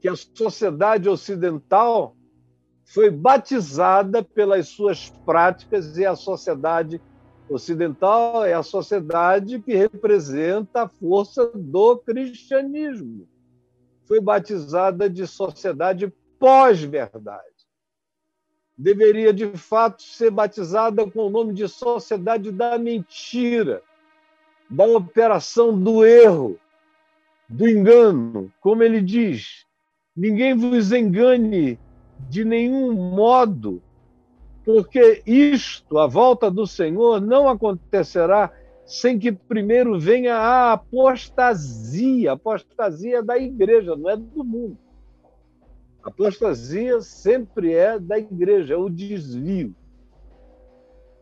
que 0.00 0.08
a 0.08 0.16
sociedade 0.16 1.08
ocidental 1.08 2.15
foi 2.86 3.10
batizada 3.10 4.22
pelas 4.22 4.68
suas 4.68 5.10
práticas 5.26 5.98
e 5.98 6.06
a 6.06 6.14
sociedade 6.14 7.00
ocidental 7.48 8.44
é 8.44 8.54
a 8.54 8.62
sociedade 8.62 9.60
que 9.60 9.74
representa 9.74 10.82
a 10.82 10.88
força 10.88 11.50
do 11.52 11.98
cristianismo. 11.98 13.28
Foi 14.06 14.20
batizada 14.20 15.10
de 15.10 15.26
sociedade 15.26 16.12
pós-verdade. 16.38 17.44
Deveria, 18.78 19.32
de 19.32 19.56
fato, 19.56 20.02
ser 20.02 20.30
batizada 20.30 21.10
com 21.10 21.26
o 21.26 21.30
nome 21.30 21.54
de 21.54 21.66
sociedade 21.66 22.52
da 22.52 22.78
mentira, 22.78 23.82
da 24.70 24.84
operação 24.84 25.76
do 25.76 26.04
erro, 26.04 26.58
do 27.48 27.68
engano, 27.68 28.52
como 28.60 28.82
ele 28.82 29.00
diz: 29.00 29.64
ninguém 30.16 30.54
vos 30.54 30.92
engane 30.92 31.78
de 32.28 32.44
nenhum 32.44 32.92
modo, 32.92 33.82
porque 34.64 35.22
isto, 35.26 35.98
a 35.98 36.06
volta 36.06 36.50
do 36.50 36.66
Senhor, 36.66 37.20
não 37.20 37.48
acontecerá 37.48 38.52
sem 38.84 39.18
que 39.18 39.32
primeiro 39.32 39.98
venha 39.98 40.34
a 40.36 40.72
apostasia. 40.72 42.32
Apostasia 42.32 43.22
da 43.22 43.38
igreja, 43.38 43.96
não 43.96 44.10
é 44.10 44.16
do 44.16 44.44
mundo. 44.44 44.78
A 46.02 46.08
apostasia 46.08 47.00
sempre 47.00 47.74
é 47.74 47.98
da 47.98 48.18
igreja, 48.18 48.74
é 48.74 48.76
o 48.76 48.88
desvio. 48.88 49.74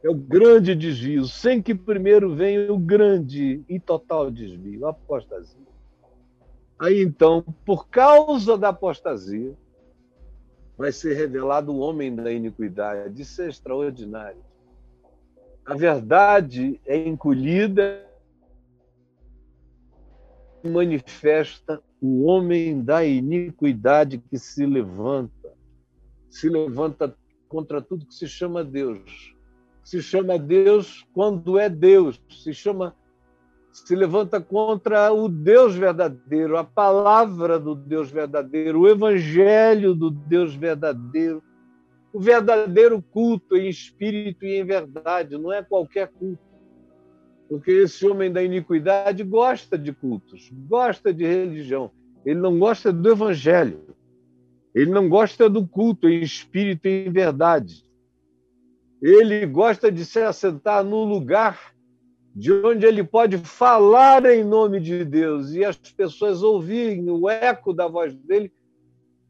É 0.03 0.11
o 0.11 0.15
grande 0.15 0.75
desvio, 0.75 1.25
sem 1.25 1.63
que 1.63 1.75
primeiro 1.75 2.35
venha 2.35 2.71
o 2.71 2.79
grande 2.79 3.65
e 3.67 3.81
total 3.81 4.31
desvio, 4.31 4.87
a 4.87 4.91
apostasia. 4.91 5.65
Aí 6.79 7.03
então, 7.03 7.43
por 7.65 7.89
causa 7.89 8.59
da 8.59 8.69
apostasia, 8.69 9.57
vai 10.77 10.93
ser 10.93 11.15
revelado 11.15 11.73
o 11.73 11.79
homem 11.79 12.15
da 12.15 12.33
iniquidade. 12.33 13.23
Isso 13.23 13.43
é 13.43 13.49
extraordinário. 13.49 14.43
A 15.65 15.75
verdade 15.75 16.81
é 16.85 17.09
encolhida 17.09 18.07
e 20.63 20.69
manifesta 20.69 21.83
o 22.01 22.25
homem 22.25 22.83
da 22.83 23.05
iniquidade 23.05 24.19
que 24.19 24.39
se 24.39 24.67
levanta. 24.67 25.55
Se 26.29 26.49
levanta 26.49 27.17
contra 27.49 27.81
tudo 27.81 28.07
que 28.07 28.15
se 28.15 28.27
chama 28.27 28.65
Deus. 28.65 29.35
Se 29.85 30.03
chama 30.03 30.39
Deus 30.39 31.07
quando 31.15 31.59
é 31.59 31.69
Deus. 31.69 32.21
Se 32.29 32.53
chama 32.53 32.95
se 33.79 33.95
levanta 33.97 34.41
contra 34.41 35.13
o 35.13 35.29
Deus 35.29 35.75
verdadeiro, 35.75 36.57
a 36.57 36.65
palavra 36.65 37.59
do 37.59 37.75
Deus 37.75 38.11
verdadeiro, 38.11 38.81
o 38.81 38.89
evangelho 38.89 39.95
do 39.95 40.11
Deus 40.11 40.55
verdadeiro, 40.55 41.43
o 42.13 42.21
verdadeiro 42.21 43.03
culto 43.03 43.57
em 43.57 43.69
espírito 43.69 44.45
e 44.45 44.61
em 44.61 44.65
verdade, 44.65 45.37
não 45.37 45.53
é 45.53 45.63
qualquer 45.63 46.09
culto. 46.09 46.43
Porque 47.49 47.73
esse 47.73 48.07
homem 48.07 48.33
da 48.33 48.43
iniquidade 48.43 49.23
gosta 49.25 49.77
de 49.77 49.93
cultos, 49.93 50.51
gosta 50.69 51.13
de 51.13 51.25
religião, 51.25 51.91
ele 52.25 52.41
não 52.41 52.59
gosta 52.59 52.93
do 52.93 53.11
evangelho. 53.11 53.95
Ele 54.75 54.91
não 54.91 55.09
gosta 55.09 55.49
do 55.49 55.67
culto 55.67 56.09
em 56.09 56.21
espírito 56.21 56.89
e 56.89 57.07
em 57.07 57.13
verdade. 57.13 57.85
Ele 59.01 59.47
gosta 59.47 59.93
de 59.93 60.05
se 60.05 60.19
assentar 60.19 60.83
no 60.83 61.05
lugar 61.05 61.74
de 62.35 62.53
onde 62.53 62.85
ele 62.85 63.05
pode 63.05 63.39
falar 63.39 64.25
em 64.27 64.43
nome 64.43 64.81
de 64.81 65.05
Deus 65.05 65.53
e 65.53 65.65
as 65.65 65.77
pessoas 65.77 66.43
ouvirem 66.43 67.09
o 67.09 67.29
eco 67.29 67.73
da 67.73 67.87
voz 67.87 68.13
dele 68.13 68.53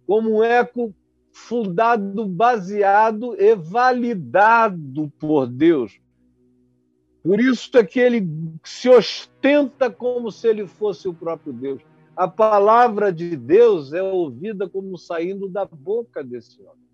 como 0.07 0.39
um 0.39 0.43
eco 0.43 0.95
fundado, 1.31 2.27
baseado 2.27 3.35
e 3.39 3.55
validado 3.55 5.13
por 5.19 5.47
Deus. 5.47 6.01
Por 7.23 7.41
isso 7.41 7.77
é 7.77 7.85
que 7.85 7.99
ele 8.01 8.27
se 8.63 8.89
ostenta 8.89 9.91
como 9.91 10.31
se 10.31 10.49
ele 10.49 10.67
fosse 10.67 11.09
o 11.09 11.15
próprio 11.15 11.53
Deus. 11.53 11.83
A 12.17 12.29
palavra 12.29 13.13
de 13.13 13.37
Deus 13.37 13.93
é 13.93 14.03
ouvida 14.03 14.69
como 14.69 14.97
saindo 14.97 15.49
da 15.49 15.65
boca 15.65 16.23
desse 16.23 16.61
homem. 16.63 16.85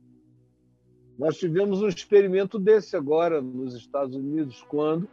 Nós 1.18 1.36
tivemos 1.36 1.82
um 1.82 1.88
experimento 1.88 2.58
desse 2.58 2.96
agora 2.96 3.42
nos 3.42 3.74
Estados 3.74 4.16
Unidos, 4.16 4.64
quando 4.68 5.08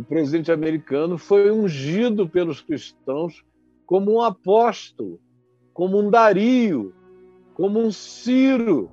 o 0.00 0.04
presidente 0.04 0.50
americano 0.50 1.18
foi 1.18 1.50
ungido 1.50 2.26
pelos 2.26 2.62
cristãos 2.62 3.44
como 3.84 4.14
um 4.14 4.22
apóstolo, 4.22 5.20
como 5.74 6.00
um 6.00 6.10
Dario, 6.10 6.94
como 7.52 7.78
um 7.78 7.92
Ciro, 7.92 8.90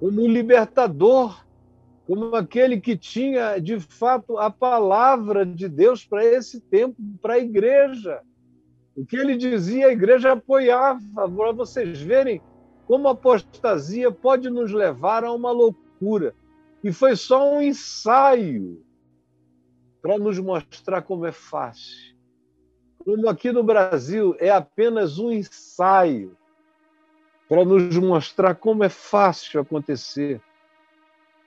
como 0.00 0.22
um 0.22 0.26
libertador, 0.26 1.44
como 2.06 2.34
aquele 2.34 2.80
que 2.80 2.96
tinha, 2.96 3.58
de 3.58 3.78
fato, 3.78 4.38
a 4.38 4.50
palavra 4.50 5.44
de 5.44 5.68
Deus 5.68 6.06
para 6.06 6.24
esse 6.24 6.60
tempo, 6.60 6.96
para 7.20 7.34
a 7.34 7.38
igreja. 7.38 8.22
O 8.96 9.04
que 9.04 9.16
ele 9.16 9.36
dizia, 9.36 9.88
a 9.88 9.92
igreja 9.92 10.32
apoiava, 10.32 11.28
para 11.28 11.52
vocês 11.52 12.00
verem 12.00 12.40
como 12.86 13.06
a 13.06 13.12
apostasia 13.12 14.10
pode 14.10 14.48
nos 14.48 14.72
levar 14.72 15.24
a 15.24 15.32
uma 15.32 15.50
loucura. 15.50 16.34
E 16.82 16.90
foi 16.90 17.16
só 17.16 17.52
um 17.52 17.60
ensaio 17.60 18.82
para 20.02 20.18
nos 20.18 20.38
mostrar 20.38 21.02
como 21.02 21.26
é 21.26 21.32
fácil. 21.32 22.16
Como 22.98 23.28
aqui 23.28 23.50
no 23.52 23.62
Brasil 23.62 24.36
é 24.38 24.50
apenas 24.50 25.18
um 25.18 25.32
ensaio 25.32 26.36
para 27.48 27.64
nos 27.64 27.96
mostrar 27.96 28.54
como 28.54 28.84
é 28.84 28.88
fácil 28.88 29.60
acontecer. 29.60 30.40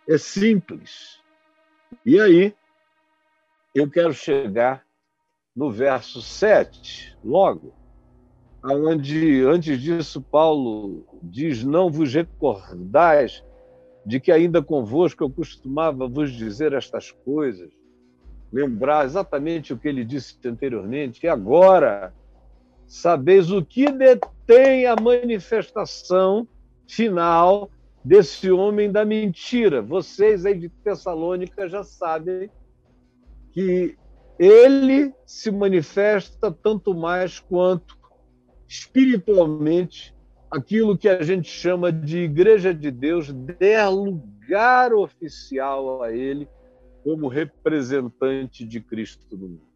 É 0.07 0.17
simples. 0.17 1.21
E 2.05 2.19
aí, 2.19 2.55
eu 3.75 3.89
quero 3.89 4.13
chegar 4.13 4.83
no 5.55 5.69
verso 5.69 6.21
7, 6.21 7.17
logo, 7.23 7.73
onde, 8.63 9.43
antes 9.43 9.79
disso, 9.79 10.21
Paulo 10.21 11.05
diz: 11.21 11.63
Não 11.63 11.91
vos 11.91 12.13
recordais 12.13 13.43
de 14.05 14.19
que 14.19 14.31
ainda 14.31 14.63
convosco 14.63 15.23
eu 15.23 15.29
costumava 15.29 16.07
vos 16.07 16.31
dizer 16.31 16.73
estas 16.73 17.11
coisas, 17.11 17.71
lembrar 18.51 19.05
exatamente 19.05 19.73
o 19.73 19.77
que 19.77 19.87
ele 19.87 20.03
disse 20.03 20.35
anteriormente, 20.45 21.25
e 21.25 21.29
agora 21.29 22.13
sabeis 22.85 23.49
o 23.51 23.63
que 23.63 23.89
detém 23.91 24.85
a 24.85 24.95
manifestação 24.95 26.47
final 26.87 27.69
desse 28.03 28.51
homem 28.51 28.91
da 28.91 29.05
mentira. 29.05 29.81
Vocês 29.81 30.45
aí 30.45 30.57
de 30.57 30.67
Tessalônica 30.67 31.69
já 31.69 31.83
sabem 31.83 32.49
que 33.53 33.95
ele 34.37 35.13
se 35.25 35.51
manifesta 35.51 36.51
tanto 36.51 36.93
mais 36.93 37.39
quanto 37.39 37.97
espiritualmente 38.67 40.15
aquilo 40.49 40.97
que 40.97 41.07
a 41.07 41.21
gente 41.21 41.49
chama 41.49 41.91
de 41.91 42.19
Igreja 42.19 42.73
de 42.73 42.91
Deus 42.91 43.31
der 43.31 43.87
lugar 43.87 44.93
oficial 44.93 46.03
a 46.03 46.11
ele 46.11 46.49
como 47.03 47.27
representante 47.27 48.65
de 48.65 48.79
Cristo 48.79 49.35
no 49.35 49.47
mundo. 49.47 49.71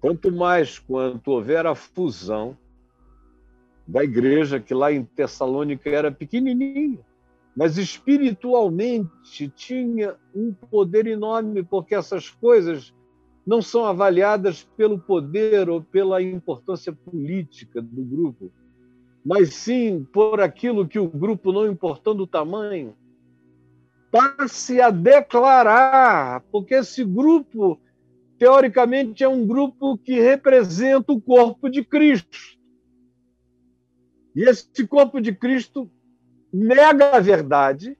Quanto 0.00 0.30
mais 0.30 0.78
quanto 0.78 1.32
houver 1.32 1.66
a 1.66 1.74
fusão 1.74 2.56
da 3.86 4.02
igreja, 4.02 4.60
que 4.60 4.74
lá 4.74 4.92
em 4.92 5.04
Tessalônica 5.04 5.88
era 5.88 6.10
pequenininha, 6.10 7.04
mas 7.56 7.78
espiritualmente 7.78 9.48
tinha 9.48 10.16
um 10.34 10.52
poder 10.52 11.06
enorme, 11.06 11.62
porque 11.62 11.94
essas 11.94 12.28
coisas 12.28 12.94
não 13.46 13.62
são 13.62 13.84
avaliadas 13.84 14.64
pelo 14.76 14.98
poder 14.98 15.70
ou 15.70 15.80
pela 15.80 16.20
importância 16.20 16.92
política 16.92 17.80
do 17.80 18.04
grupo, 18.04 18.52
mas 19.24 19.54
sim 19.54 20.04
por 20.12 20.40
aquilo 20.40 20.86
que 20.86 20.98
o 20.98 21.08
grupo, 21.08 21.52
não 21.52 21.66
importando 21.66 22.24
o 22.24 22.26
tamanho, 22.26 22.94
passe 24.16 24.80
a 24.80 24.90
declarar, 24.90 26.40
porque 26.50 26.74
esse 26.74 27.04
grupo, 27.04 27.78
teoricamente, 28.38 29.22
é 29.22 29.28
um 29.28 29.46
grupo 29.46 29.98
que 29.98 30.18
representa 30.18 31.12
o 31.12 31.20
corpo 31.20 31.68
de 31.68 31.84
Cristo. 31.84 32.38
E 34.34 34.42
esse 34.42 34.86
corpo 34.86 35.20
de 35.20 35.34
Cristo 35.34 35.90
nega 36.50 37.16
a 37.16 37.20
verdade, 37.20 37.98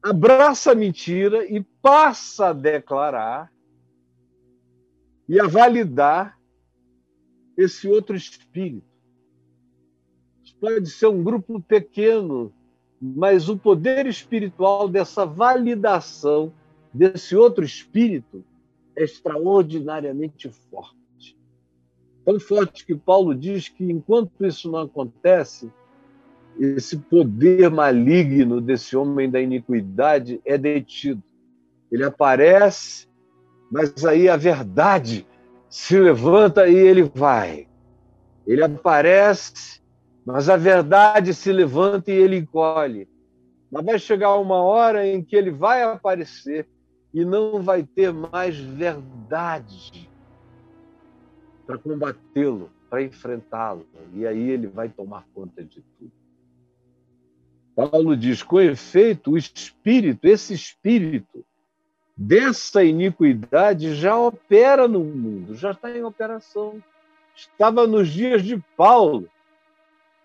abraça 0.00 0.70
a 0.70 0.74
mentira 0.74 1.44
e 1.44 1.64
passa 1.80 2.48
a 2.48 2.52
declarar 2.52 3.52
e 5.28 5.40
a 5.40 5.48
validar 5.48 6.38
esse 7.56 7.88
outro 7.88 8.14
espírito. 8.14 8.86
Pode 10.60 10.88
ser 10.90 11.08
um 11.08 11.24
grupo 11.24 11.60
pequeno 11.60 12.54
mas 13.04 13.48
o 13.48 13.56
poder 13.56 14.06
espiritual 14.06 14.88
dessa 14.88 15.26
validação 15.26 16.52
desse 16.94 17.34
outro 17.34 17.64
espírito 17.64 18.44
é 18.94 19.02
extraordinariamente 19.02 20.48
forte. 20.70 21.36
Tão 22.24 22.38
forte 22.38 22.86
que 22.86 22.94
Paulo 22.94 23.34
diz 23.34 23.68
que 23.68 23.82
enquanto 23.90 24.46
isso 24.46 24.70
não 24.70 24.82
acontece, 24.82 25.68
esse 26.56 26.96
poder 26.96 27.68
maligno 27.70 28.60
desse 28.60 28.96
homem 28.96 29.28
da 29.28 29.40
iniquidade 29.40 30.40
é 30.44 30.56
detido. 30.56 31.22
Ele 31.90 32.04
aparece, 32.04 33.08
mas 33.68 34.04
aí 34.04 34.28
a 34.28 34.36
verdade 34.36 35.26
se 35.68 35.98
levanta 35.98 36.68
e 36.68 36.76
ele 36.76 37.02
vai. 37.02 37.66
Ele 38.46 38.62
aparece, 38.62 39.81
mas 40.24 40.48
a 40.48 40.56
verdade 40.56 41.34
se 41.34 41.52
levanta 41.52 42.10
e 42.10 42.14
ele 42.14 42.36
encolhe. 42.36 43.08
Mas 43.70 43.84
vai 43.84 43.98
chegar 43.98 44.36
uma 44.36 44.62
hora 44.62 45.06
em 45.06 45.22
que 45.22 45.34
ele 45.34 45.50
vai 45.50 45.82
aparecer 45.82 46.68
e 47.12 47.24
não 47.24 47.62
vai 47.62 47.82
ter 47.82 48.12
mais 48.12 48.56
verdade 48.58 50.08
para 51.66 51.78
combatê-lo, 51.78 52.70
para 52.88 53.02
enfrentá-lo. 53.02 53.86
E 54.14 54.26
aí 54.26 54.50
ele 54.50 54.66
vai 54.66 54.88
tomar 54.88 55.26
conta 55.34 55.64
de 55.64 55.82
tudo. 55.98 56.12
Paulo 57.74 58.16
diz: 58.16 58.42
com 58.42 58.60
efeito, 58.60 59.32
o 59.32 59.38
espírito, 59.38 60.26
esse 60.26 60.54
espírito 60.54 61.44
dessa 62.16 62.84
iniquidade 62.84 63.94
já 63.94 64.16
opera 64.16 64.86
no 64.86 65.02
mundo, 65.02 65.54
já 65.54 65.72
está 65.72 65.90
em 65.90 66.04
operação. 66.04 66.82
Estava 67.34 67.86
nos 67.86 68.08
dias 68.08 68.42
de 68.42 68.62
Paulo 68.76 69.28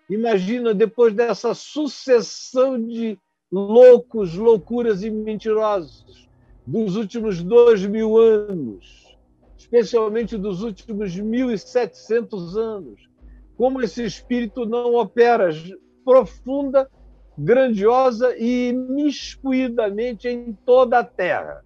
Imagina, 0.08 0.72
depois 0.72 1.12
dessa 1.14 1.52
sucessão 1.54 2.82
de 2.82 3.18
loucos, 3.52 4.34
loucuras 4.34 5.02
e 5.02 5.10
mentirosos 5.10 6.28
dos 6.66 6.96
últimos 6.96 7.42
dois 7.42 7.84
mil 7.84 8.16
anos, 8.16 9.16
especialmente 9.56 10.36
dos 10.36 10.62
últimos 10.62 11.14
mil 11.16 11.50
e 11.50 11.58
setecentos 11.58 12.56
anos, 12.56 13.08
como 13.56 13.82
esse 13.82 14.04
espírito 14.04 14.64
não 14.64 14.94
opera 14.94 15.50
profunda, 16.04 16.90
grandiosa 17.36 18.36
e 18.36 18.70
imiscuidamente 18.70 20.26
em 20.26 20.52
toda 20.64 20.98
a 21.00 21.04
Terra, 21.04 21.64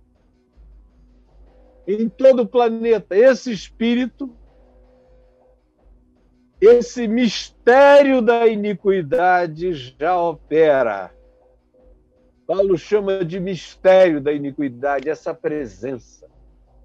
em 1.87 2.09
todo 2.09 2.43
o 2.43 2.49
planeta. 2.49 3.17
Esse 3.17 3.53
espírito 3.53 4.31
esse 6.63 7.09
mistério 7.09 8.23
da 8.23 8.47
iniquidade 8.47 9.75
já 9.99 10.17
opera. 10.17 11.13
Paulo 12.47 12.79
chama 12.79 13.25
de 13.25 13.41
mistério 13.41 14.21
da 14.21 14.33
iniquidade 14.33 15.11
essa 15.11 15.35
presença, 15.35 16.31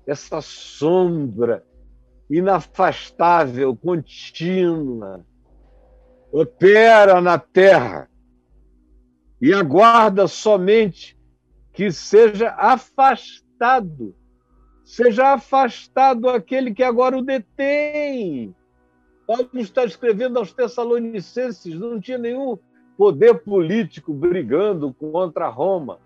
essa 0.07 0.41
sombra 0.41 1.63
inafastável, 2.27 3.75
contínua, 3.75 5.23
opera 6.31 7.21
na 7.21 7.37
terra 7.37 8.09
e 9.39 9.53
aguarda 9.53 10.27
somente 10.27 11.15
que 11.71 11.91
seja 11.91 12.49
afastado, 12.49 14.15
seja 14.83 15.33
afastado 15.33 16.27
aquele 16.27 16.73
que 16.73 16.83
agora 16.83 17.15
o 17.15 17.21
detém, 17.21 18.55
Paulo 19.27 19.49
está 19.55 19.83
escrevendo 19.83 20.39
aos 20.39 20.53
Tessalonicenses, 20.53 21.75
não 21.75 21.99
tinha 21.99 22.17
nenhum 22.17 22.57
poder 22.97 23.33
político 23.35 24.13
brigando 24.13 24.93
contra 24.93 25.49
Roma. 25.49 25.99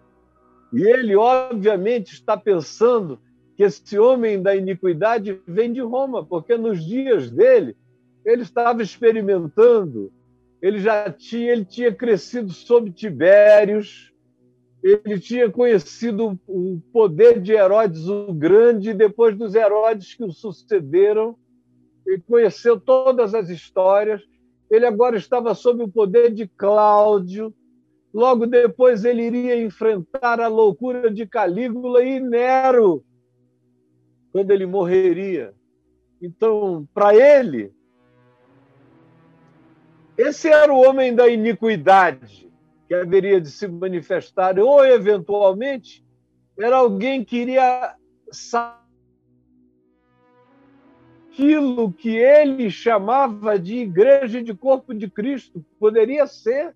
E 0.74 0.82
ele, 0.82 1.16
obviamente, 1.16 2.14
está 2.14 2.36
pensando 2.36 3.20
que 3.56 3.64
esse 3.64 4.00
homem 4.00 4.42
da 4.42 4.56
iniquidade 4.56 5.40
vem 5.48 5.72
de 5.72 5.82
Roma, 5.82 6.26
porque 6.26 6.58
nos 6.58 6.84
dias 6.84 7.30
dele 7.30 7.78
ele 8.26 8.42
estava 8.42 8.82
experimentando, 8.82 10.12
ele 10.62 10.80
já 10.80 11.12
tinha, 11.12 11.52
ele 11.52 11.66
tinha 11.66 11.94
crescido 11.94 12.52
sob 12.52 12.92
Tibérios, 12.92 14.12
ele 14.84 15.20
tinha 15.20 15.50
conhecido 15.50 16.40
o 16.48 16.82
poder 16.92 17.40
de 17.40 17.52
Herodes 17.52 18.08
o 18.08 18.34
Grande, 18.34 18.94
depois 18.94 19.38
dos 19.38 19.54
Herodes 19.54 20.16
que 20.16 20.24
o 20.24 20.32
sucederam, 20.32 21.36
ele 22.06 22.22
conheceu 22.28 22.80
todas 22.80 23.34
as 23.34 23.50
histórias. 23.50 24.22
Ele 24.70 24.86
agora 24.86 25.18
estava 25.18 25.54
sob 25.54 25.84
o 25.84 25.88
poder 25.88 26.34
de 26.34 26.48
Cláudio. 26.48 27.54
Logo 28.14 28.46
depois 28.46 29.06
ele 29.06 29.24
iria 29.24 29.62
enfrentar 29.62 30.40
a 30.40 30.48
loucura 30.48 31.10
de 31.10 31.26
Calígula 31.26 32.04
e 32.04 32.20
Nero, 32.20 33.04
quando 34.32 34.52
ele 34.52 34.66
morreria. 34.66 35.54
Então, 36.22 36.88
para 36.94 37.16
ele, 37.16 37.74
esse 40.18 40.50
era 40.50 40.72
o 40.74 40.82
homem 40.82 41.16
da 41.16 41.28
iniquidade 41.28 42.52
que 42.88 42.94
haveria 42.94 43.40
de 43.40 43.50
se 43.50 43.68
manifestar, 43.68 44.60
ou 44.60 44.86
eventualmente 44.86 46.06
era 46.60 46.76
alguém 46.76 47.24
que 47.24 47.38
iria 47.38 47.96
aquilo 51.32 51.94
que 51.94 52.10
ele 52.10 52.70
chamava 52.70 53.58
de 53.58 53.78
igreja 53.78 54.44
de 54.44 54.54
corpo 54.54 54.94
de 54.94 55.10
Cristo. 55.10 55.64
Poderia 55.80 56.28
ser. 56.28 56.76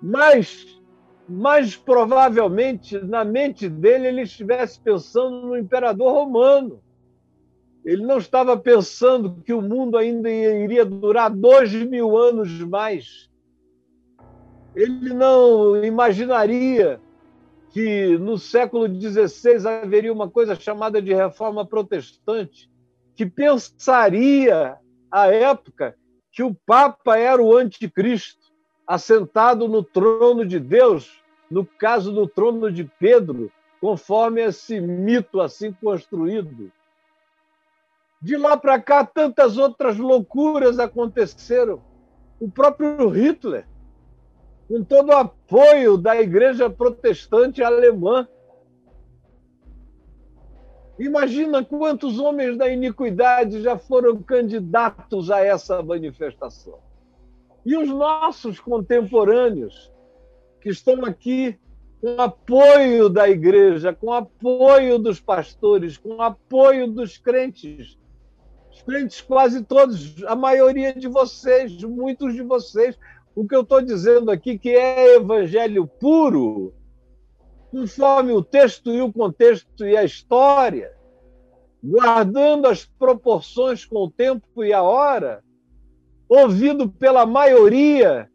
Mas, 0.00 0.78
mais 1.26 1.74
provavelmente, 1.74 2.98
na 2.98 3.24
mente 3.24 3.68
dele, 3.68 4.08
ele 4.08 4.22
estivesse 4.22 4.78
pensando 4.78 5.46
no 5.46 5.56
imperador 5.56 6.12
romano. 6.12 6.82
Ele 7.84 8.04
não 8.04 8.18
estava 8.18 8.56
pensando 8.56 9.42
que 9.42 9.52
o 9.52 9.62
mundo 9.62 9.96
ainda 9.96 10.30
iria 10.30 10.84
durar 10.84 11.30
dois 11.30 11.72
mil 11.72 12.16
anos 12.16 12.60
mais. 12.60 13.30
Ele 14.74 15.12
não 15.12 15.82
imaginaria 15.84 17.00
que 17.70 18.18
no 18.18 18.38
século 18.38 18.86
XVI 18.86 19.66
haveria 19.66 20.12
uma 20.12 20.30
coisa 20.30 20.54
chamada 20.54 21.00
de 21.00 21.12
reforma 21.12 21.66
protestante, 21.66 22.70
que 23.14 23.26
pensaria, 23.26 24.76
à 25.10 25.26
época, 25.28 25.96
que 26.30 26.42
o 26.42 26.54
Papa 26.54 27.18
era 27.18 27.42
o 27.42 27.56
anticristo, 27.56 28.40
assentado 28.86 29.68
no 29.68 29.82
trono 29.82 30.44
de 30.44 30.58
Deus, 30.58 31.22
no 31.50 31.64
caso 31.64 32.12
do 32.12 32.26
trono 32.26 32.70
de 32.70 32.84
Pedro, 32.98 33.50
conforme 33.80 34.40
esse 34.40 34.80
mito 34.80 35.40
assim 35.40 35.72
construído. 35.72 36.72
De 38.20 38.36
lá 38.36 38.56
para 38.56 38.80
cá, 38.80 39.04
tantas 39.04 39.58
outras 39.58 39.96
loucuras 39.98 40.78
aconteceram. 40.78 41.82
O 42.40 42.50
próprio 42.50 43.08
Hitler 43.08 43.66
com 44.72 44.82
todo 44.82 45.10
o 45.10 45.16
apoio 45.16 45.98
da 45.98 46.18
Igreja 46.18 46.70
Protestante 46.70 47.62
Alemã. 47.62 48.26
Imagina 50.98 51.64
quantos 51.64 52.18
homens 52.18 52.56
da 52.56 52.68
iniquidade 52.68 53.62
já 53.62 53.78
foram 53.78 54.22
candidatos 54.22 55.30
a 55.30 55.40
essa 55.40 55.82
manifestação. 55.82 56.78
E 57.64 57.76
os 57.76 57.88
nossos 57.88 58.60
contemporâneos, 58.60 59.92
que 60.60 60.68
estão 60.68 61.04
aqui 61.04 61.58
com 62.00 62.20
apoio 62.20 63.08
da 63.08 63.28
igreja, 63.28 63.92
com 63.92 64.12
apoio 64.12 64.98
dos 64.98 65.20
pastores, 65.20 65.96
com 65.96 66.20
apoio 66.20 66.90
dos 66.90 67.16
crentes. 67.16 67.96
Os 68.70 68.82
crentes, 68.82 69.20
quase 69.20 69.62
todos, 69.62 70.22
a 70.24 70.34
maioria 70.34 70.92
de 70.92 71.06
vocês, 71.06 71.82
muitos 71.84 72.34
de 72.34 72.42
vocês, 72.42 72.98
o 73.34 73.46
que 73.46 73.54
eu 73.54 73.62
estou 73.62 73.80
dizendo 73.80 74.30
aqui 74.30 74.58
que 74.58 74.70
é 74.70 75.16
evangelho 75.16 75.86
puro, 75.86 76.74
conforme 77.72 78.32
o 78.32 78.42
texto 78.44 78.92
e 78.92 79.00
o 79.00 79.10
contexto 79.10 79.86
e 79.86 79.96
a 79.96 80.04
história, 80.04 80.92
guardando 81.82 82.68
as 82.68 82.84
proporções 82.84 83.86
com 83.86 84.04
o 84.04 84.10
tempo 84.10 84.62
e 84.62 84.74
a 84.74 84.82
hora, 84.82 85.42
ouvido 86.28 86.90
pela 86.90 87.24
maioria, 87.24 88.30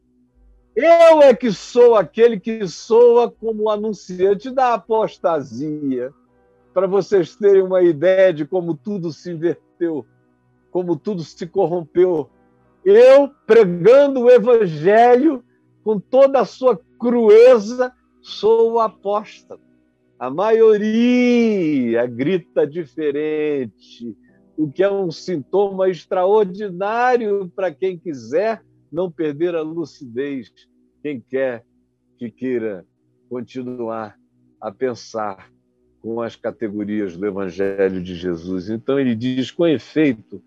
eu 0.76 1.22
é 1.22 1.36
que 1.36 1.52
sou 1.52 1.96
aquele 1.96 2.40
que 2.40 2.68
soa 2.68 3.30
como 3.30 3.70
anunciante 3.70 4.50
da 4.50 4.74
apostasia, 4.74 6.12
para 6.74 6.88
vocês 6.88 7.36
terem 7.36 7.62
uma 7.62 7.84
ideia 7.84 8.34
de 8.34 8.44
como 8.44 8.76
tudo 8.76 9.12
se 9.14 9.32
inverteu, 9.32 10.04
como 10.72 10.96
tudo 10.96 11.24
se 11.24 11.46
corrompeu. 11.46 12.28
Eu 12.84 13.30
pregando 13.46 14.22
o 14.22 14.30
evangelho 14.32 15.44
com 15.84 16.00
toda 16.00 16.40
a 16.40 16.46
sua 16.46 16.80
crueza, 17.00 17.94
sou 18.28 18.74
o 18.74 18.80
apóstolo. 18.80 19.62
A 20.20 20.30
maioria 20.30 22.06
grita 22.08 22.68
diferente, 22.68 24.16
o 24.58 24.70
que 24.70 24.84
é 24.84 24.92
um 24.92 25.10
sintoma 25.10 25.90
extraordinário 25.90 27.50
para 27.56 27.72
quem 27.72 27.98
quiser 27.98 28.62
não 28.92 29.10
perder 29.10 29.56
a 29.56 29.62
lucidez, 29.62 30.52
quem 31.02 31.22
quer 31.22 31.64
que 32.18 32.30
queira 32.30 32.86
continuar 33.30 34.18
a 34.60 34.72
pensar 34.72 35.50
com 36.02 36.22
as 36.22 36.36
categorias 36.36 37.16
do 37.16 37.26
Evangelho 37.26 38.02
de 38.02 38.16
Jesus. 38.16 38.70
Então 38.70 39.00
ele 39.00 39.16
diz: 39.16 39.52
com 39.52 39.66
efeito, 39.66 40.44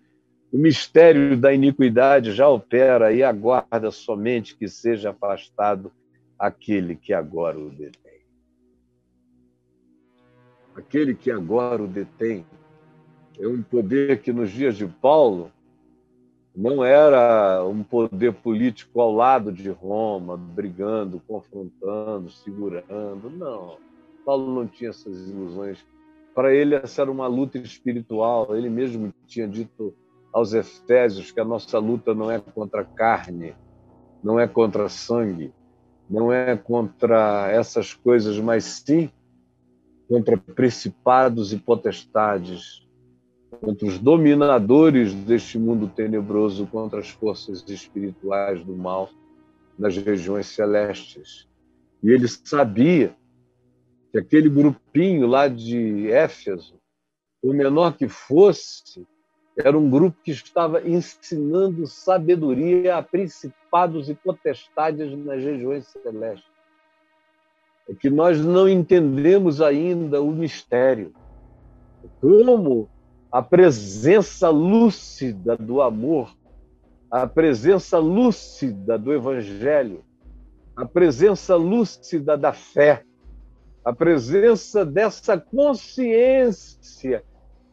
o 0.51 0.57
mistério 0.57 1.35
da 1.37 1.53
iniquidade 1.53 2.31
já 2.33 2.47
opera 2.47 3.11
e 3.11 3.23
aguarda 3.23 3.89
somente 3.89 4.55
que 4.55 4.67
seja 4.67 5.11
afastado 5.11 5.91
aquele 6.41 6.95
que 6.95 7.13
agora 7.13 7.59
o 7.59 7.69
detém. 7.69 8.19
Aquele 10.75 11.13
que 11.13 11.29
agora 11.29 11.83
o 11.83 11.87
detém 11.87 12.43
é 13.39 13.47
um 13.47 13.61
poder 13.61 14.23
que 14.23 14.33
nos 14.33 14.49
dias 14.49 14.75
de 14.75 14.87
Paulo 14.87 15.51
não 16.55 16.83
era 16.83 17.63
um 17.63 17.83
poder 17.83 18.33
político 18.33 18.99
ao 18.99 19.13
lado 19.13 19.51
de 19.51 19.69
Roma, 19.69 20.35
brigando, 20.35 21.21
confrontando, 21.27 22.31
segurando. 22.31 23.29
Não. 23.29 23.77
Paulo 24.25 24.51
não 24.51 24.65
tinha 24.65 24.89
essas 24.89 25.29
ilusões. 25.29 25.85
Para 26.33 26.55
ele, 26.55 26.73
essa 26.73 27.03
era 27.03 27.11
uma 27.11 27.27
luta 27.27 27.59
espiritual. 27.59 28.55
Ele 28.55 28.69
mesmo 28.69 29.13
tinha 29.27 29.47
dito 29.47 29.93
aos 30.33 30.53
Efésios 30.53 31.31
que 31.31 31.39
a 31.39 31.45
nossa 31.45 31.77
luta 31.77 32.15
não 32.15 32.31
é 32.31 32.39
contra 32.39 32.83
carne, 32.83 33.55
não 34.23 34.39
é 34.39 34.47
contra 34.47 34.89
sangue, 34.89 35.53
não 36.11 36.31
é 36.31 36.57
contra 36.57 37.49
essas 37.49 37.93
coisas, 37.93 38.37
mas 38.37 38.65
sim 38.65 39.09
contra 40.09 40.35
principados 40.35 41.53
e 41.53 41.57
potestades, 41.57 42.85
contra 43.61 43.87
os 43.87 43.97
dominadores 43.97 45.13
deste 45.13 45.57
mundo 45.57 45.87
tenebroso, 45.87 46.67
contra 46.67 46.99
as 46.99 47.09
forças 47.09 47.63
espirituais 47.69 48.61
do 48.65 48.75
mal 48.75 49.09
nas 49.79 49.95
regiões 49.95 50.47
celestes. 50.47 51.47
E 52.03 52.09
ele 52.09 52.27
sabia 52.27 53.15
que 54.11 54.19
aquele 54.19 54.49
grupinho 54.49 55.27
lá 55.27 55.47
de 55.47 56.11
Éfeso, 56.11 56.75
o 57.41 57.53
menor 57.53 57.95
que 57.95 58.09
fosse, 58.09 59.07
era 59.57 59.77
um 59.77 59.89
grupo 59.89 60.17
que 60.23 60.31
estava 60.31 60.87
ensinando 60.87 61.85
sabedoria 61.85 62.97
a 62.97 63.03
principados 63.03 64.09
e 64.09 64.15
potestades 64.15 65.17
nas 65.25 65.43
regiões 65.43 65.87
celestes. 65.87 66.49
É 67.89 67.93
que 67.93 68.09
nós 68.09 68.39
não 68.39 68.69
entendemos 68.69 69.61
ainda 69.61 70.21
o 70.21 70.31
mistério. 70.31 71.13
Como 72.21 72.89
a 73.31 73.41
presença 73.41 74.49
lúcida 74.49 75.57
do 75.57 75.81
amor, 75.81 76.33
a 77.09 77.27
presença 77.27 77.97
lúcida 77.97 78.97
do 78.97 79.13
evangelho, 79.13 80.03
a 80.75 80.85
presença 80.85 81.55
lúcida 81.55 82.37
da 82.37 82.53
fé, 82.53 83.03
a 83.83 83.91
presença 83.91 84.85
dessa 84.85 85.37
consciência 85.37 87.23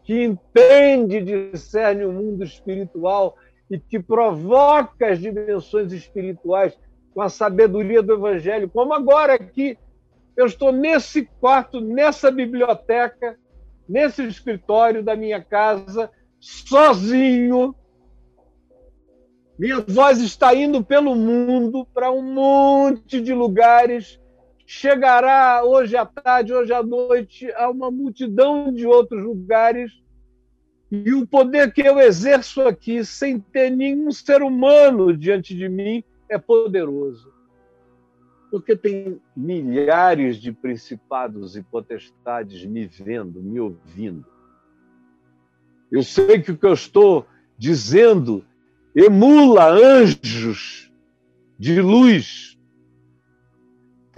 que 0.09 0.25
entende, 0.25 1.21
discerne 1.21 2.03
o 2.07 2.11
mundo 2.11 2.42
espiritual 2.42 3.37
e 3.71 3.79
que 3.79 4.01
provoca 4.01 5.07
as 5.07 5.18
dimensões 5.18 5.92
espirituais 5.92 6.73
com 7.12 7.21
a 7.21 7.29
sabedoria 7.29 8.03
do 8.03 8.14
Evangelho, 8.14 8.71
como 8.71 8.94
agora 8.94 9.35
aqui. 9.35 9.77
Eu 10.35 10.47
estou 10.47 10.73
nesse 10.73 11.27
quarto, 11.38 11.79
nessa 11.79 12.31
biblioteca, 12.31 13.38
nesse 13.87 14.27
escritório 14.27 15.03
da 15.03 15.14
minha 15.14 15.44
casa, 15.44 16.11
sozinho. 16.40 17.75
Minha 19.59 19.85
voz 19.87 20.23
está 20.23 20.55
indo 20.55 20.83
pelo 20.83 21.14
mundo 21.14 21.87
para 21.92 22.11
um 22.11 22.23
monte 22.23 23.21
de 23.21 23.35
lugares 23.35 24.18
chegará 24.70 25.64
hoje 25.64 25.96
à 25.96 26.04
tarde, 26.04 26.52
hoje 26.52 26.74
à 26.74 26.83
noite, 26.83 27.50
a 27.52 27.70
uma 27.70 27.90
multidão 27.90 28.70
de 28.70 28.87
outros 28.87 29.24
lugares. 29.24 29.90
E 30.92 31.14
o 31.14 31.26
poder 31.26 31.72
que 31.72 31.81
eu 31.81 31.98
exerço 31.98 32.61
aqui, 32.61 33.02
sem 33.02 33.40
ter 33.40 33.70
nenhum 33.70 34.12
ser 34.12 34.42
humano 34.42 35.16
diante 35.16 35.57
de 35.57 35.70
mim, 35.70 36.04
é 36.28 36.37
poderoso. 36.37 37.33
Porque 38.50 38.76
tem 38.76 39.18
milhares 39.35 40.37
de 40.37 40.52
principados 40.52 41.57
e 41.57 41.62
potestades 41.62 42.62
me 42.66 42.87
vendo, 42.87 43.42
me 43.42 43.59
ouvindo. 43.59 44.26
Eu 45.90 46.02
sei 46.02 46.42
que 46.42 46.52
o 46.52 46.59
que 46.59 46.66
eu 46.66 46.74
estou 46.74 47.26
dizendo 47.57 48.44
emula 48.94 49.70
anjos 49.70 50.92
de 51.59 51.81
luz 51.81 52.58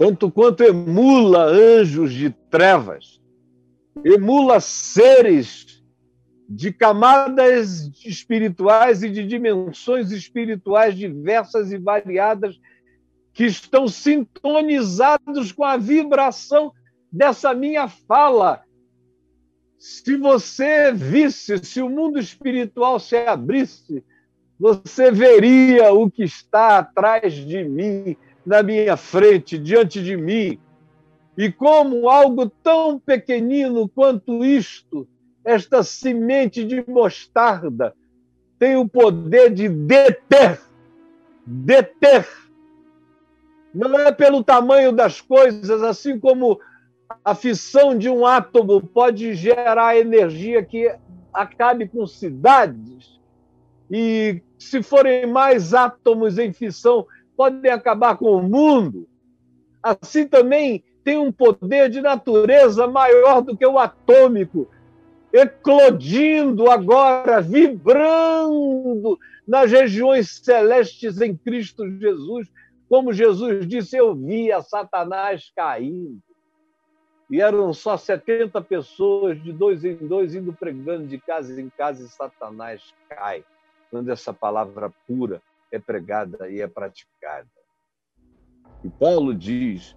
tanto 0.01 0.31
quanto 0.31 0.63
emula 0.63 1.43
anjos 1.43 2.11
de 2.11 2.31
trevas, 2.49 3.21
emula 4.03 4.59
seres 4.59 5.83
de 6.49 6.73
camadas 6.73 7.83
espirituais 8.03 9.03
e 9.03 9.11
de 9.11 9.23
dimensões 9.27 10.09
espirituais 10.09 10.97
diversas 10.97 11.71
e 11.71 11.77
variadas 11.77 12.59
que 13.31 13.45
estão 13.45 13.87
sintonizados 13.87 15.51
com 15.51 15.63
a 15.63 15.77
vibração 15.77 16.73
dessa 17.11 17.53
minha 17.53 17.87
fala. 17.87 18.63
Se 19.77 20.17
você 20.17 20.91
visse, 20.91 21.59
se 21.59 21.79
o 21.79 21.87
mundo 21.87 22.17
espiritual 22.17 22.99
se 22.99 23.17
abrisse, 23.17 24.03
você 24.59 25.11
veria 25.11 25.93
o 25.93 26.09
que 26.09 26.23
está 26.23 26.79
atrás 26.79 27.35
de 27.35 27.63
mim, 27.63 28.17
na 28.45 28.63
minha 28.63 28.97
frente, 28.97 29.57
diante 29.57 30.03
de 30.03 30.17
mim. 30.17 30.59
E 31.37 31.51
como 31.51 32.09
algo 32.09 32.49
tão 32.49 32.99
pequenino 32.99 33.87
quanto 33.87 34.43
isto, 34.43 35.07
esta 35.43 35.83
semente 35.83 36.63
de 36.63 36.83
mostarda, 36.87 37.95
tem 38.59 38.75
o 38.75 38.87
poder 38.87 39.53
de 39.53 39.67
deter, 39.67 40.61
deter. 41.45 42.27
Não 43.73 43.97
é 43.99 44.11
pelo 44.11 44.43
tamanho 44.43 44.91
das 44.91 45.21
coisas, 45.21 45.81
assim 45.81 46.19
como 46.19 46.59
a 47.23 47.33
fissão 47.33 47.97
de 47.97 48.09
um 48.09 48.25
átomo 48.25 48.81
pode 48.81 49.33
gerar 49.33 49.97
energia 49.97 50.63
que 50.63 50.93
acabe 51.33 51.87
com 51.87 52.05
cidades. 52.05 53.19
E 53.89 54.41
se 54.59 54.83
forem 54.83 55.25
mais 55.25 55.73
átomos 55.73 56.37
em 56.37 56.53
fissão, 56.53 57.05
podem 57.41 57.71
acabar 57.71 58.15
com 58.17 58.35
o 58.35 58.43
mundo. 58.43 59.09
Assim 59.81 60.27
também 60.27 60.83
tem 61.03 61.17
um 61.17 61.31
poder 61.31 61.89
de 61.89 61.99
natureza 61.99 62.85
maior 62.85 63.41
do 63.41 63.57
que 63.57 63.65
o 63.65 63.79
atômico, 63.79 64.69
eclodindo 65.33 66.69
agora, 66.69 67.41
vibrando 67.41 69.17
nas 69.47 69.71
regiões 69.71 70.29
celestes 70.43 71.19
em 71.19 71.35
Cristo 71.35 71.89
Jesus. 71.97 72.47
Como 72.87 73.11
Jesus 73.11 73.67
disse, 73.67 73.97
eu 73.97 74.13
via 74.13 74.61
Satanás 74.61 75.51
caindo. 75.55 76.19
E 77.27 77.41
eram 77.41 77.73
só 77.73 77.97
70 77.97 78.61
pessoas, 78.61 79.41
de 79.41 79.51
dois 79.51 79.83
em 79.83 79.95
dois, 79.95 80.35
indo 80.35 80.53
pregando 80.53 81.07
de 81.07 81.17
casa 81.17 81.59
em 81.59 81.69
casa, 81.69 82.03
e 82.03 82.07
Satanás 82.07 82.93
cai, 83.09 83.43
quando 83.89 84.11
essa 84.11 84.31
palavra 84.31 84.93
pura 85.07 85.41
é 85.71 85.79
pregada 85.79 86.49
e 86.49 86.61
é 86.61 86.67
praticada. 86.67 87.47
E 88.83 88.89
Paulo 88.89 89.33
diz: 89.33 89.95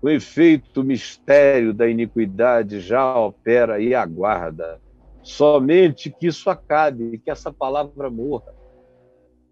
o 0.00 0.08
efeito 0.08 0.84
mistério 0.84 1.72
da 1.74 1.88
iniquidade 1.88 2.80
já 2.80 3.18
opera 3.18 3.80
e 3.80 3.94
aguarda. 3.94 4.80
Somente 5.22 6.10
que 6.10 6.28
isso 6.28 6.48
acabe, 6.48 7.18
que 7.18 7.30
essa 7.30 7.52
palavra 7.52 8.08
morra, 8.08 8.54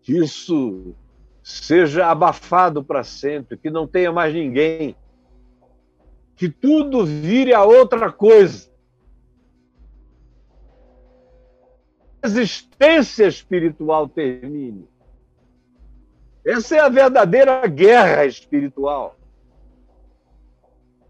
que 0.03 0.17
isso 0.17 0.95
seja 1.43 2.07
abafado 2.07 2.85
para 2.85 3.03
sempre, 3.03 3.57
que 3.57 3.71
não 3.71 3.87
tenha 3.87 4.13
mais 4.13 4.33
ninguém 4.33 4.97
que 6.37 6.49
tudo 6.49 7.05
vire 7.05 7.53
a 7.53 7.65
outra 7.65 8.11
coisa. 8.13 8.69
A 12.23 12.27
existência 12.27 13.27
espiritual 13.27 14.09
termine. 14.09 14.89
Essa 16.45 16.77
é 16.77 16.81
a 16.81 16.89
verdadeira 16.89 17.67
guerra 17.67 18.27
espiritual. 18.27 19.17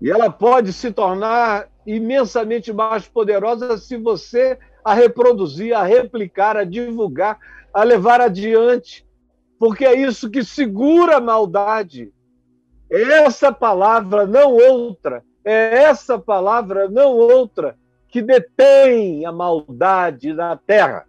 E 0.01 0.11
ela 0.11 0.31
pode 0.31 0.73
se 0.73 0.93
tornar 0.93 1.69
imensamente 1.87 2.73
mais 2.73 3.09
poderosa 3.09 3.77
se 3.79 3.97
você 3.97 4.59
a 4.85 4.95
reproduzir, 4.95 5.75
a 5.75 5.83
replicar, 5.83 6.57
a 6.57 6.65
divulgar, 6.65 7.39
a 7.73 7.83
levar 7.83 8.21
adiante, 8.21 9.07
porque 9.59 9.85
é 9.85 9.95
isso 9.95 10.31
que 10.31 10.45
segura 10.45 11.17
a 11.17 11.21
maldade. 11.21 12.13
Essa 12.91 13.51
palavra, 13.51 14.27
não 14.27 14.53
outra, 14.53 15.25
é 15.45 15.85
essa 15.85 16.19
palavra, 16.19 16.89
não 16.89 17.13
outra, 17.13 17.77
que 18.09 18.23
detém 18.23 19.27
a 19.27 19.33
maldade 19.33 20.33
na 20.33 20.57
terra. 20.57 21.07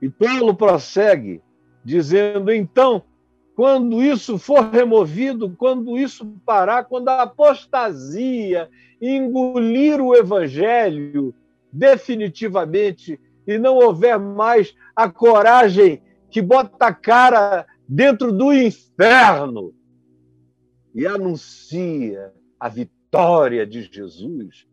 E 0.00 0.08
Paulo 0.08 0.54
prossegue, 0.54 1.42
dizendo: 1.84 2.52
então, 2.52 3.02
quando 3.54 4.02
isso 4.02 4.38
for 4.38 4.70
removido, 4.70 5.50
quando 5.56 5.98
isso 5.98 6.24
parar, 6.44 6.84
quando 6.84 7.08
a 7.08 7.22
apostasia 7.22 8.68
engolir 9.00 10.00
o 10.00 10.14
evangelho 10.14 11.34
definitivamente 11.72 13.18
e 13.46 13.58
não 13.58 13.76
houver 13.76 14.18
mais 14.18 14.74
a 14.94 15.10
coragem 15.10 16.02
que 16.30 16.40
bota 16.40 16.86
a 16.86 16.94
cara 16.94 17.66
dentro 17.88 18.32
do 18.32 18.52
inferno 18.52 19.74
e 20.94 21.06
anuncia 21.06 22.32
a 22.58 22.68
vitória 22.68 23.66
de 23.66 23.82
Jesus, 23.82 24.66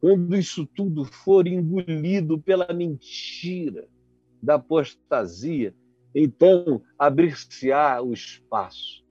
quando 0.00 0.36
isso 0.36 0.66
tudo 0.66 1.04
for 1.04 1.46
engolido 1.46 2.38
pela 2.38 2.72
mentira 2.72 3.88
da 4.42 4.54
apostasia, 4.54 5.74
então 6.24 6.82
abrir-se-á 6.98 8.00
o 8.02 8.12
espaço 8.12 9.06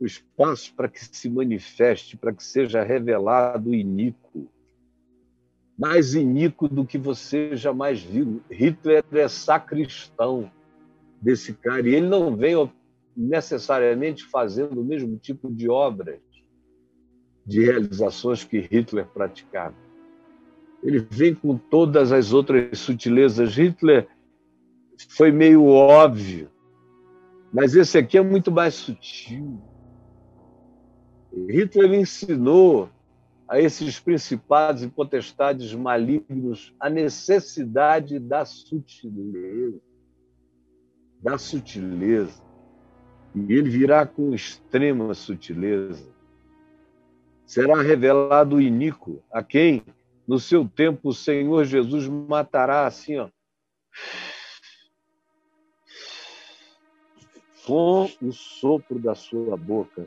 o 0.00 0.06
espaço 0.06 0.74
para 0.74 0.88
que 0.88 0.98
se 0.98 1.28
manifeste, 1.28 2.16
para 2.16 2.32
que 2.32 2.42
seja 2.42 2.82
revelado 2.82 3.70
o 3.70 3.74
iníquo. 3.74 4.48
Mais 5.78 6.14
iníquo 6.14 6.66
do 6.66 6.86
que 6.86 6.96
você 6.96 7.54
jamais 7.54 8.02
viu. 8.02 8.40
Hitler 8.50 9.04
é 9.12 9.28
sacristão 9.28 10.50
desse 11.20 11.52
cara. 11.52 11.86
E 11.86 11.94
ele 11.94 12.08
não 12.08 12.34
vem 12.34 12.70
necessariamente 13.14 14.24
fazendo 14.24 14.80
o 14.80 14.84
mesmo 14.84 15.18
tipo 15.18 15.52
de 15.52 15.68
obras, 15.68 16.20
de 17.44 17.62
realizações 17.62 18.42
que 18.42 18.58
Hitler 18.58 19.06
praticava. 19.06 19.76
Ele 20.82 21.06
vem 21.10 21.34
com 21.34 21.58
todas 21.58 22.10
as 22.10 22.32
outras 22.32 22.78
sutilezas. 22.78 23.54
Hitler 23.54 24.08
foi 25.08 25.30
meio 25.30 25.66
óbvio, 25.66 26.50
mas 27.52 27.74
esse 27.74 27.98
aqui 27.98 28.18
é 28.18 28.22
muito 28.22 28.50
mais 28.50 28.74
sutil. 28.74 29.60
Hitler 31.48 31.94
ensinou 31.94 32.88
a 33.48 33.60
esses 33.60 33.98
principados 33.98 34.82
e 34.82 34.88
potestades 34.88 35.72
malignos 35.74 36.74
a 36.78 36.88
necessidade 36.88 38.18
da 38.18 38.44
sutileza 38.44 39.80
da 41.22 41.38
sutileza. 41.38 42.42
E 43.34 43.52
ele 43.52 43.70
virá 43.70 44.06
com 44.06 44.34
extrema 44.34 45.14
sutileza. 45.14 46.10
Será 47.46 47.80
revelado 47.80 48.56
o 48.56 48.60
iníquo, 48.60 49.22
a 49.30 49.42
quem, 49.42 49.82
no 50.26 50.38
seu 50.38 50.68
tempo, 50.68 51.08
o 51.08 51.14
Senhor 51.14 51.64
Jesus 51.64 52.06
matará 52.08 52.86
assim, 52.86 53.18
ó. 53.18 53.28
Com 57.70 58.10
o 58.20 58.32
sopro 58.32 58.98
da 58.98 59.14
sua 59.14 59.56
boca. 59.56 60.04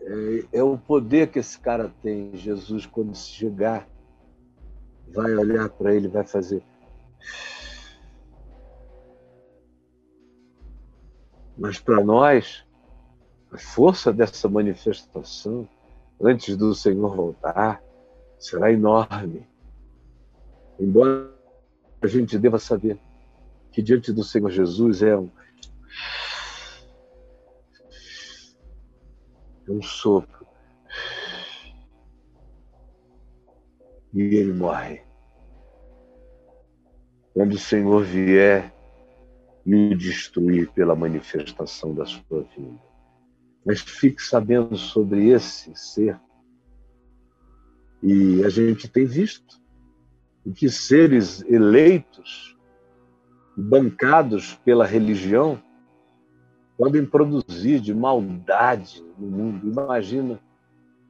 É, 0.00 0.58
é, 0.58 0.62
o 0.64 0.76
poder 0.76 1.30
que 1.30 1.38
esse 1.38 1.56
cara 1.60 1.94
tem. 2.02 2.34
Jesus, 2.34 2.84
quando 2.84 3.16
chegar, 3.16 3.88
vai 5.06 5.36
olhar 5.36 5.68
para 5.68 5.94
ele, 5.94 6.08
vai 6.08 6.26
fazer. 6.26 6.60
Mas 11.56 11.78
para 11.78 12.02
nós, 12.02 12.66
a 13.52 13.58
força 13.58 14.12
dessa 14.12 14.48
manifestação, 14.48 15.68
antes 16.20 16.56
do 16.56 16.74
Senhor 16.74 17.14
voltar, 17.14 17.86
será 18.38 18.72
enorme. 18.72 19.46
Embora 20.78 21.34
a 22.00 22.06
gente 22.06 22.38
deva 22.38 22.58
saber 22.58 22.98
que 23.72 23.82
diante 23.82 24.12
do 24.12 24.22
Senhor 24.22 24.50
Jesus 24.50 25.02
é 25.02 25.16
um 25.16 25.30
um 29.68 29.82
sopro. 29.82 30.46
E 34.14 34.20
ele 34.20 34.52
morre. 34.52 35.02
Quando 37.34 37.52
o 37.52 37.58
Senhor 37.58 38.02
vier 38.02 38.74
e 39.66 39.74
o 39.74 39.96
destruir 39.96 40.70
pela 40.72 40.96
manifestação 40.96 41.94
da 41.94 42.06
sua 42.06 42.42
vida. 42.56 42.82
Mas 43.64 43.80
fique 43.80 44.22
sabendo 44.22 44.76
sobre 44.76 45.28
esse 45.28 45.74
ser. 45.76 46.18
E 48.02 48.44
a 48.44 48.48
gente 48.48 48.88
tem 48.88 49.04
visto 49.04 49.60
que 50.54 50.68
seres 50.68 51.42
eleitos, 51.42 52.56
bancados 53.56 54.54
pela 54.64 54.86
religião, 54.86 55.60
podem 56.76 57.04
produzir 57.04 57.80
de 57.80 57.92
maldade 57.92 59.04
no 59.18 59.28
mundo. 59.28 59.66
Imagina 59.66 60.40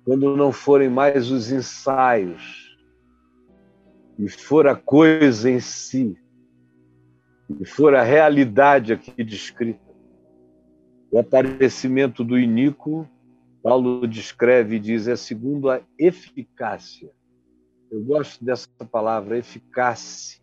quando 0.05 0.35
não 0.35 0.51
forem 0.51 0.89
mais 0.89 1.31
os 1.31 1.53
ensaios 1.53 2.69
e 4.19 4.29
for 4.29 4.67
a 4.67 4.75
coisa 4.75 5.51
em 5.51 5.61
si, 5.61 6.19
e 7.61 7.65
for 7.65 7.95
a 7.95 8.03
realidade 8.03 8.93
aqui 8.93 9.23
descrita. 9.23 9.87
O 11.11 11.19
aparecimento 11.19 12.25
do 12.25 12.39
iníquo, 12.39 13.09
Paulo 13.63 14.07
descreve 14.07 14.77
e 14.77 14.81
diz, 14.81 15.09
é 15.09 15.17
segundo 15.17 15.71
a 15.71 15.81
eficácia. 15.99 17.11
Eu 17.91 18.03
gosto 18.05 18.45
dessa 18.45 18.69
palavra, 18.91 19.39
eficácia, 19.39 20.41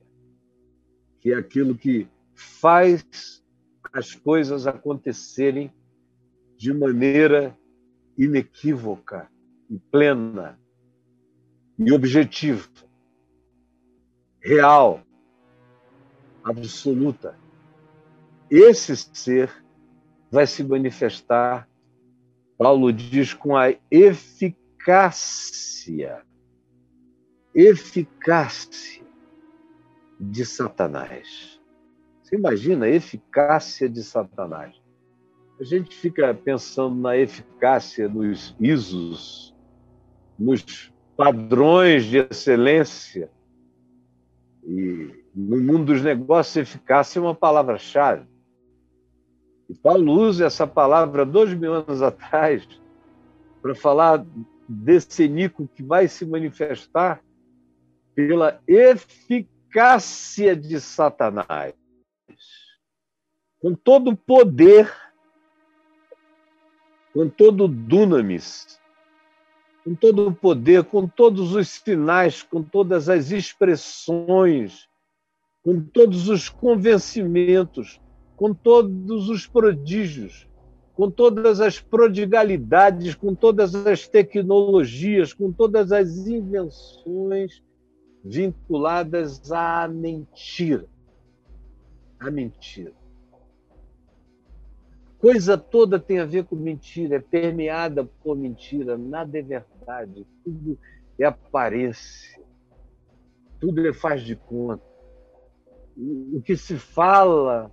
que 1.22 1.32
é 1.32 1.36
aquilo 1.36 1.76
que 1.76 2.08
faz 2.34 3.44
as 3.94 4.14
coisas 4.14 4.68
acontecerem 4.68 5.74
de 6.58 6.74
maneira 6.74 7.58
inequívoca 8.18 9.30
e 9.70 9.78
plena 9.78 10.60
e 11.78 11.92
objetiva, 11.92 12.68
real, 14.40 15.02
absoluta. 16.44 17.38
Esse 18.50 18.96
ser 18.96 19.52
vai 20.32 20.48
se 20.48 20.64
manifestar, 20.64 21.68
Paulo 22.58 22.92
diz, 22.92 23.34
com 23.34 23.56
a 23.56 23.74
eficácia, 23.92 25.42
eficácia 27.54 29.06
de 30.20 30.46
Satanás. 30.46 31.60
Você 32.22 32.36
imagina 32.36 32.86
a 32.86 32.90
eficácia 32.90 33.90
de 33.90 34.04
Satanás? 34.04 34.82
A 35.60 35.64
gente 35.64 35.96
fica 35.96 36.34
pensando 36.34 36.96
na 36.96 37.16
eficácia 37.18 38.10
dos 38.10 38.56
ISOs, 38.60 39.56
nos 40.38 40.92
padrões 41.16 42.06
de 42.06 42.18
excelência 42.18 43.30
e 44.64 45.24
no 45.36 45.58
mundo 45.58 45.94
dos 45.94 46.02
negócios, 46.02 46.58
eficácia 46.58 47.20
é 47.20 47.22
uma 47.22 47.36
palavra-chave. 47.36 48.26
E 49.70 49.74
Paulo 49.74 50.14
usa 50.14 50.46
essa 50.46 50.68
palavra 50.68 51.26
dois 51.26 51.54
mil 51.54 51.74
anos 51.74 52.02
atrás 52.02 52.68
para 53.62 53.74
falar 53.74 54.26
desse 54.68 55.28
Nico 55.28 55.68
que 55.68 55.84
vai 55.84 56.08
se 56.08 56.26
manifestar 56.26 57.22
pela 58.14 58.62
eficácia 58.68 60.56
de 60.56 60.80
Satanás. 60.80 61.74
Com 63.60 63.74
todo 63.74 64.12
o 64.12 64.18
poder, 64.18 64.94
com 67.14 67.28
todo 67.28 67.66
o 67.66 67.68
dunamis, 67.68 68.80
com 69.84 69.96
todo 69.96 70.28
o 70.28 70.34
poder, 70.34 70.84
com 70.84 71.08
todos 71.08 71.56
os 71.56 71.68
sinais, 71.68 72.44
com 72.44 72.62
todas 72.62 73.10
as 73.10 73.32
expressões 73.32 74.88
com 75.66 75.82
todos 75.82 76.30
os 76.30 76.48
convencimentos, 76.48 78.00
com 78.36 78.54
todos 78.54 79.30
os 79.30 79.48
prodígios, 79.48 80.48
com 80.94 81.10
todas 81.10 81.60
as 81.60 81.80
prodigalidades, 81.80 83.16
com 83.16 83.34
todas 83.36 83.76
as 83.76 84.08
tecnologias, 84.08 85.34
com 85.34 85.52
todas 85.52 85.92
as 85.92 86.28
invenções 86.28 87.64
vinculadas 88.24 89.52
à 89.52 89.88
mentira. 89.88 90.86
A 92.20 92.32
mentira. 92.32 92.94
Coisa 95.20 95.58
toda 95.58 96.00
tem 96.00 96.20
a 96.20 96.26
ver 96.26 96.46
com 96.46 96.56
mentira, 96.56 97.16
é 97.16 97.20
permeada 97.20 98.06
por 98.24 98.36
mentira, 98.36 98.98
nada 98.98 99.38
é 99.38 99.42
verdade, 99.42 100.26
tudo 100.44 100.78
é 101.18 101.26
aparência, 101.26 102.40
tudo 103.60 103.88
é 103.88 103.94
faz 103.94 104.22
de 104.22 104.36
conta 104.36 104.96
o 105.98 106.42
que 106.42 106.58
se 106.58 106.78
fala 106.78 107.72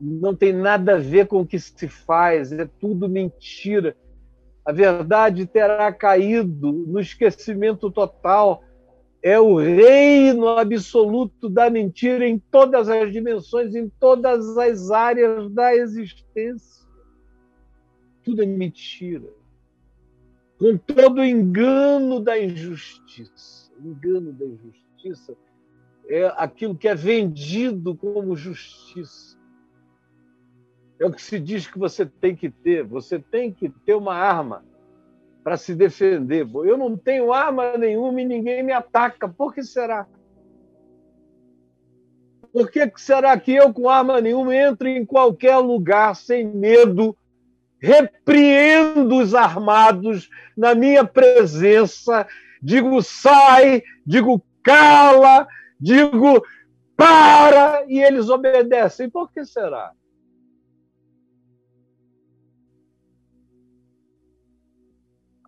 não 0.00 0.34
tem 0.34 0.52
nada 0.52 0.94
a 0.94 0.98
ver 0.98 1.26
com 1.26 1.40
o 1.40 1.46
que 1.46 1.58
se 1.58 1.88
faz, 1.88 2.52
é 2.52 2.64
tudo 2.78 3.08
mentira. 3.08 3.96
A 4.64 4.72
verdade 4.72 5.46
terá 5.46 5.92
caído 5.92 6.72
no 6.72 7.00
esquecimento 7.00 7.90
total. 7.90 8.62
É 9.22 9.40
o 9.40 9.56
reino 9.56 10.46
absoluto 10.46 11.48
da 11.48 11.68
mentira 11.68 12.28
em 12.28 12.38
todas 12.38 12.88
as 12.88 13.10
dimensões, 13.10 13.74
em 13.74 13.88
todas 13.88 14.56
as 14.56 14.90
áreas 14.90 15.50
da 15.50 15.74
existência. 15.74 16.86
Tudo 18.22 18.42
é 18.42 18.46
mentira. 18.46 19.28
Com 20.58 20.76
todo 20.76 21.20
o 21.20 21.24
engano 21.24 22.20
da 22.20 22.38
injustiça. 22.38 23.72
Engano 23.80 24.32
da 24.32 24.44
injustiça 24.44 25.36
é 26.08 26.26
aquilo 26.36 26.74
que 26.74 26.88
é 26.88 26.94
vendido 26.94 27.94
como 27.94 28.36
justiça. 28.36 29.37
É 31.00 31.06
o 31.06 31.12
que 31.12 31.22
se 31.22 31.38
diz 31.38 31.66
que 31.66 31.78
você 31.78 32.04
tem 32.04 32.34
que 32.34 32.50
ter. 32.50 32.82
Você 32.84 33.18
tem 33.18 33.52
que 33.52 33.68
ter 33.68 33.94
uma 33.94 34.14
arma 34.14 34.64
para 35.44 35.56
se 35.56 35.74
defender. 35.74 36.46
Eu 36.52 36.76
não 36.76 36.96
tenho 36.96 37.32
arma 37.32 37.76
nenhuma 37.76 38.20
e 38.20 38.24
ninguém 38.24 38.62
me 38.62 38.72
ataca. 38.72 39.28
Por 39.28 39.54
que 39.54 39.62
será? 39.62 40.06
Por 42.52 42.70
que 42.70 42.90
será 42.96 43.38
que 43.38 43.54
eu, 43.54 43.72
com 43.72 43.88
arma 43.88 44.20
nenhuma, 44.20 44.54
entro 44.54 44.88
em 44.88 45.04
qualquer 45.04 45.56
lugar 45.58 46.16
sem 46.16 46.44
medo, 46.46 47.16
repreendo 47.78 49.16
os 49.18 49.34
armados 49.34 50.28
na 50.56 50.74
minha 50.74 51.04
presença, 51.04 52.26
digo 52.60 53.00
sai, 53.02 53.82
digo 54.04 54.42
cala, 54.62 55.46
digo 55.80 56.42
para 56.96 57.84
e 57.86 58.02
eles 58.02 58.28
obedecem. 58.28 59.08
Por 59.08 59.30
que 59.30 59.44
será? 59.44 59.92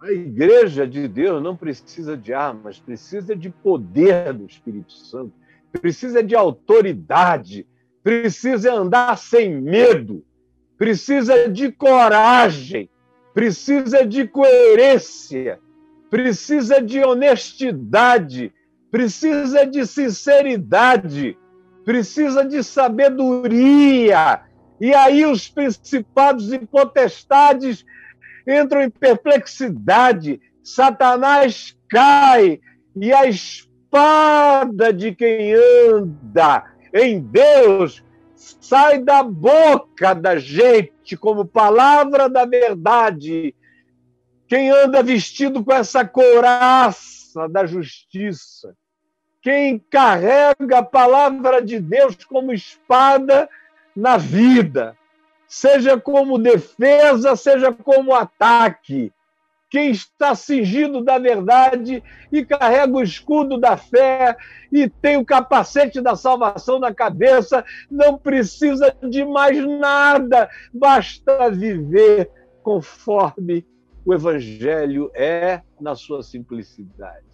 A 0.02 0.10
igreja 0.10 0.86
de 0.86 1.06
Deus 1.06 1.42
não 1.42 1.54
precisa 1.54 2.16
de 2.16 2.32
armas, 2.32 2.78
precisa 2.78 3.36
de 3.36 3.50
poder 3.50 4.32
do 4.32 4.46
Espírito 4.46 4.94
Santo, 4.94 5.34
precisa 5.72 6.22
de 6.22 6.34
autoridade, 6.34 7.66
precisa 8.02 8.72
andar 8.72 9.18
sem 9.18 9.60
medo, 9.60 10.24
precisa 10.78 11.50
de 11.50 11.70
coragem, 11.70 12.88
precisa 13.34 14.06
de 14.06 14.26
coerência, 14.26 15.60
precisa 16.08 16.80
de 16.80 17.04
honestidade, 17.04 18.54
precisa 18.90 19.66
de 19.66 19.86
sinceridade, 19.86 21.36
precisa 21.84 22.42
de 22.42 22.64
sabedoria. 22.64 24.40
E 24.80 24.94
aí 24.94 25.26
os 25.26 25.46
principados 25.46 26.50
e 26.54 26.58
potestades 26.58 27.84
entram 28.50 28.82
em 28.82 28.90
perplexidade, 28.90 30.40
Satanás 30.62 31.76
cai 31.88 32.60
e 32.96 33.12
a 33.12 33.26
espada 33.26 34.92
de 34.92 35.14
quem 35.14 35.54
anda 35.54 36.64
em 36.92 37.20
Deus 37.20 38.02
sai 38.34 38.98
da 38.98 39.22
boca 39.22 40.14
da 40.14 40.38
gente 40.38 41.16
como 41.16 41.44
palavra 41.44 42.28
da 42.28 42.44
verdade. 42.44 43.54
Quem 44.48 44.70
anda 44.70 45.02
vestido 45.02 45.64
com 45.64 45.72
essa 45.72 46.04
couraça 46.04 47.48
da 47.48 47.64
justiça, 47.66 48.74
quem 49.42 49.78
carrega 49.78 50.78
a 50.78 50.82
palavra 50.82 51.62
de 51.62 51.78
Deus 51.78 52.16
como 52.24 52.52
espada 52.52 53.48
na 53.94 54.16
vida, 54.16 54.96
seja 55.50 56.00
como 56.00 56.38
defesa, 56.38 57.34
seja 57.34 57.72
como 57.72 58.14
ataque. 58.14 59.12
Quem 59.68 59.90
está 59.90 60.34
cingido 60.36 61.02
da 61.02 61.18
verdade 61.18 62.02
e 62.30 62.44
carrega 62.44 62.96
o 62.96 63.02
escudo 63.02 63.58
da 63.58 63.76
fé 63.76 64.36
e 64.70 64.88
tem 64.88 65.16
o 65.16 65.24
capacete 65.24 66.00
da 66.00 66.14
salvação 66.14 66.78
na 66.78 66.94
cabeça, 66.94 67.64
não 67.90 68.16
precisa 68.16 68.96
de 69.02 69.24
mais 69.24 69.58
nada, 69.66 70.48
basta 70.72 71.50
viver 71.50 72.30
conforme 72.62 73.66
o 74.04 74.14
Evangelho 74.14 75.10
é 75.14 75.62
na 75.80 75.96
sua 75.96 76.22
simplicidade. 76.22 77.26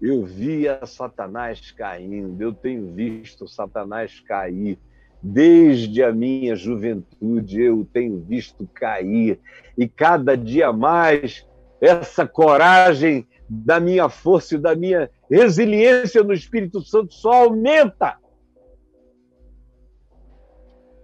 Eu 0.00 0.24
via 0.24 0.84
Satanás 0.86 1.72
caindo, 1.72 2.40
eu 2.40 2.52
tenho 2.52 2.92
visto 2.92 3.48
Satanás 3.48 4.20
cair. 4.20 4.78
Desde 5.26 6.02
a 6.02 6.12
minha 6.12 6.54
juventude 6.54 7.62
eu 7.62 7.88
tenho 7.90 8.20
visto 8.20 8.68
cair. 8.74 9.40
E 9.76 9.88
cada 9.88 10.36
dia 10.36 10.70
mais 10.70 11.48
essa 11.80 12.26
coragem 12.26 13.26
da 13.48 13.80
minha 13.80 14.10
força 14.10 14.54
e 14.54 14.58
da 14.58 14.76
minha 14.76 15.10
resiliência 15.30 16.22
no 16.22 16.34
Espírito 16.34 16.82
Santo 16.82 17.14
só 17.14 17.44
aumenta. 17.44 18.18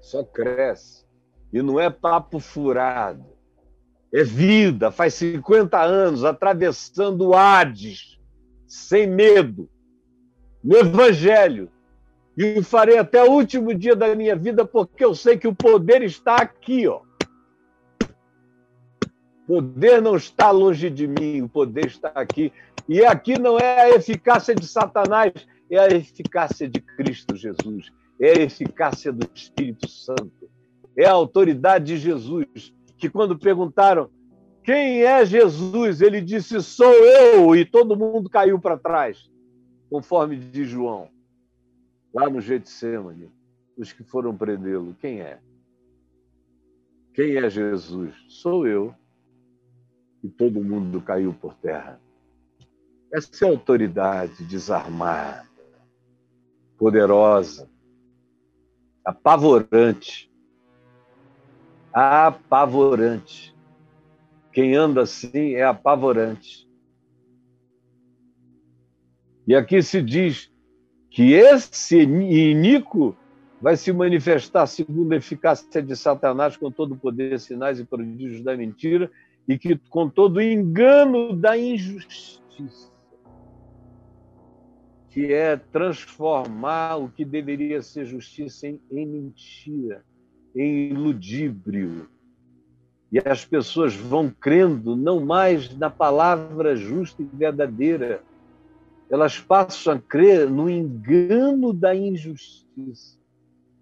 Só 0.02 0.22
cresce. 0.22 1.06
E 1.50 1.62
não 1.62 1.80
é 1.80 1.88
papo 1.88 2.38
furado. 2.38 3.24
É 4.12 4.22
vida. 4.22 4.90
Faz 4.90 5.14
50 5.14 5.80
anos 5.80 6.24
atravessando 6.24 7.32
Hades, 7.32 8.20
sem 8.66 9.06
medo, 9.06 9.66
no 10.62 10.76
Evangelho. 10.76 11.70
E 12.36 12.58
o 12.58 12.64
farei 12.64 12.98
até 12.98 13.22
o 13.22 13.32
último 13.32 13.74
dia 13.74 13.94
da 13.96 14.14
minha 14.14 14.36
vida, 14.36 14.64
porque 14.64 15.04
eu 15.04 15.14
sei 15.14 15.36
que 15.36 15.48
o 15.48 15.54
poder 15.54 16.02
está 16.02 16.36
aqui, 16.36 16.86
ó. 16.86 17.02
O 19.48 19.56
poder 19.56 20.00
não 20.00 20.16
está 20.16 20.50
longe 20.50 20.88
de 20.88 21.06
mim, 21.08 21.42
o 21.42 21.48
poder 21.48 21.86
está 21.86 22.08
aqui. 22.14 22.52
E 22.88 23.04
aqui 23.04 23.38
não 23.38 23.58
é 23.58 23.82
a 23.82 23.90
eficácia 23.90 24.54
de 24.54 24.66
Satanás, 24.66 25.32
é 25.68 25.78
a 25.78 25.88
eficácia 25.88 26.68
de 26.68 26.80
Cristo 26.80 27.36
Jesus, 27.36 27.90
é 28.20 28.30
a 28.30 28.42
eficácia 28.42 29.12
do 29.12 29.28
Espírito 29.34 29.88
Santo, 29.88 30.48
é 30.96 31.06
a 31.06 31.12
autoridade 31.12 31.86
de 31.86 31.96
Jesus. 31.98 32.72
Que 32.96 33.08
quando 33.08 33.38
perguntaram 33.38 34.10
quem 34.62 35.02
é 35.02 35.24
Jesus, 35.24 36.00
ele 36.00 36.20
disse: 36.20 36.62
Sou 36.62 36.92
eu, 36.92 37.56
e 37.56 37.64
todo 37.64 37.96
mundo 37.96 38.28
caiu 38.30 38.58
para 38.58 38.76
trás, 38.76 39.28
conforme 39.88 40.36
diz 40.36 40.68
João, 40.68 41.08
lá 42.12 42.28
no 42.28 42.40
Getsemane, 42.40 43.30
os 43.76 43.92
que 43.92 44.02
foram 44.02 44.36
prendê-lo. 44.36 44.94
Quem 45.00 45.20
é? 45.20 45.40
Quem 47.14 47.36
é 47.36 47.48
Jesus? 47.48 48.14
Sou 48.28 48.66
eu 48.66 48.94
e 50.22 50.28
todo 50.28 50.62
mundo 50.62 51.00
caiu 51.00 51.32
por 51.32 51.54
terra. 51.54 52.00
Essa 53.12 53.44
é 53.44 53.48
a 53.48 53.50
autoridade 53.50 54.44
desarmada, 54.44 55.46
poderosa, 56.78 57.68
apavorante. 59.04 60.30
Apavorante. 61.92 63.56
Quem 64.52 64.76
anda 64.76 65.02
assim 65.02 65.54
é 65.54 65.64
apavorante. 65.64 66.68
E 69.46 69.54
aqui 69.56 69.82
se 69.82 70.00
diz 70.00 70.49
que 71.10 71.32
esse 71.32 72.00
iníquo 72.00 73.16
vai 73.60 73.76
se 73.76 73.92
manifestar 73.92 74.66
segundo 74.66 75.12
a 75.12 75.16
eficácia 75.16 75.82
de 75.82 75.94
Satanás 75.96 76.56
com 76.56 76.70
todo 76.70 76.92
o 76.92 76.96
poder, 76.96 77.38
sinais 77.38 77.78
e 77.78 77.84
prodígios 77.84 78.42
da 78.42 78.56
mentira 78.56 79.10
e 79.46 79.58
que 79.58 79.76
com 79.90 80.08
todo 80.08 80.36
o 80.36 80.42
engano 80.42 81.34
da 81.34 81.58
injustiça, 81.58 82.90
que 85.10 85.32
é 85.32 85.56
transformar 85.56 86.96
o 86.96 87.08
que 87.08 87.24
deveria 87.24 87.82
ser 87.82 88.06
justiça 88.06 88.68
em, 88.68 88.80
em 88.90 89.04
mentira, 89.04 90.04
em 90.54 90.92
ludíbrio. 90.92 92.08
E 93.10 93.18
as 93.18 93.44
pessoas 93.44 93.94
vão 93.94 94.30
crendo 94.30 94.94
não 94.94 95.18
mais 95.18 95.76
na 95.76 95.90
palavra 95.90 96.76
justa 96.76 97.20
e 97.20 97.26
verdadeira, 97.26 98.22
elas 99.10 99.40
passam 99.40 99.94
a 99.94 99.98
crer 99.98 100.48
no 100.48 100.70
engano 100.70 101.72
da 101.72 101.94
injustiça, 101.94 103.18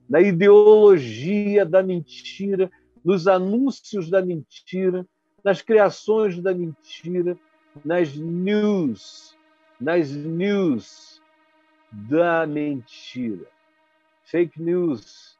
na 0.08 0.22
ideologia 0.22 1.66
da 1.66 1.82
mentira, 1.82 2.70
nos 3.04 3.28
anúncios 3.28 4.08
da 4.08 4.24
mentira, 4.24 5.06
nas 5.44 5.60
criações 5.60 6.40
da 6.40 6.54
mentira, 6.54 7.38
nas 7.84 8.16
news, 8.16 9.36
nas 9.78 10.10
news 10.10 11.22
da 11.92 12.46
mentira. 12.46 13.46
Fake 14.24 14.60
news. 14.60 15.38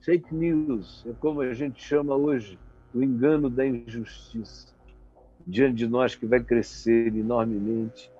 Fake 0.00 0.34
news 0.34 1.04
é 1.06 1.12
como 1.20 1.40
a 1.40 1.54
gente 1.54 1.80
chama 1.80 2.16
hoje 2.16 2.58
o 2.92 3.00
engano 3.00 3.48
da 3.48 3.64
injustiça 3.64 4.79
diante 5.50 5.74
de 5.76 5.86
nós 5.86 6.14
que 6.14 6.26
vai 6.26 6.40
crescer 6.40 7.14
enormemente 7.14 8.10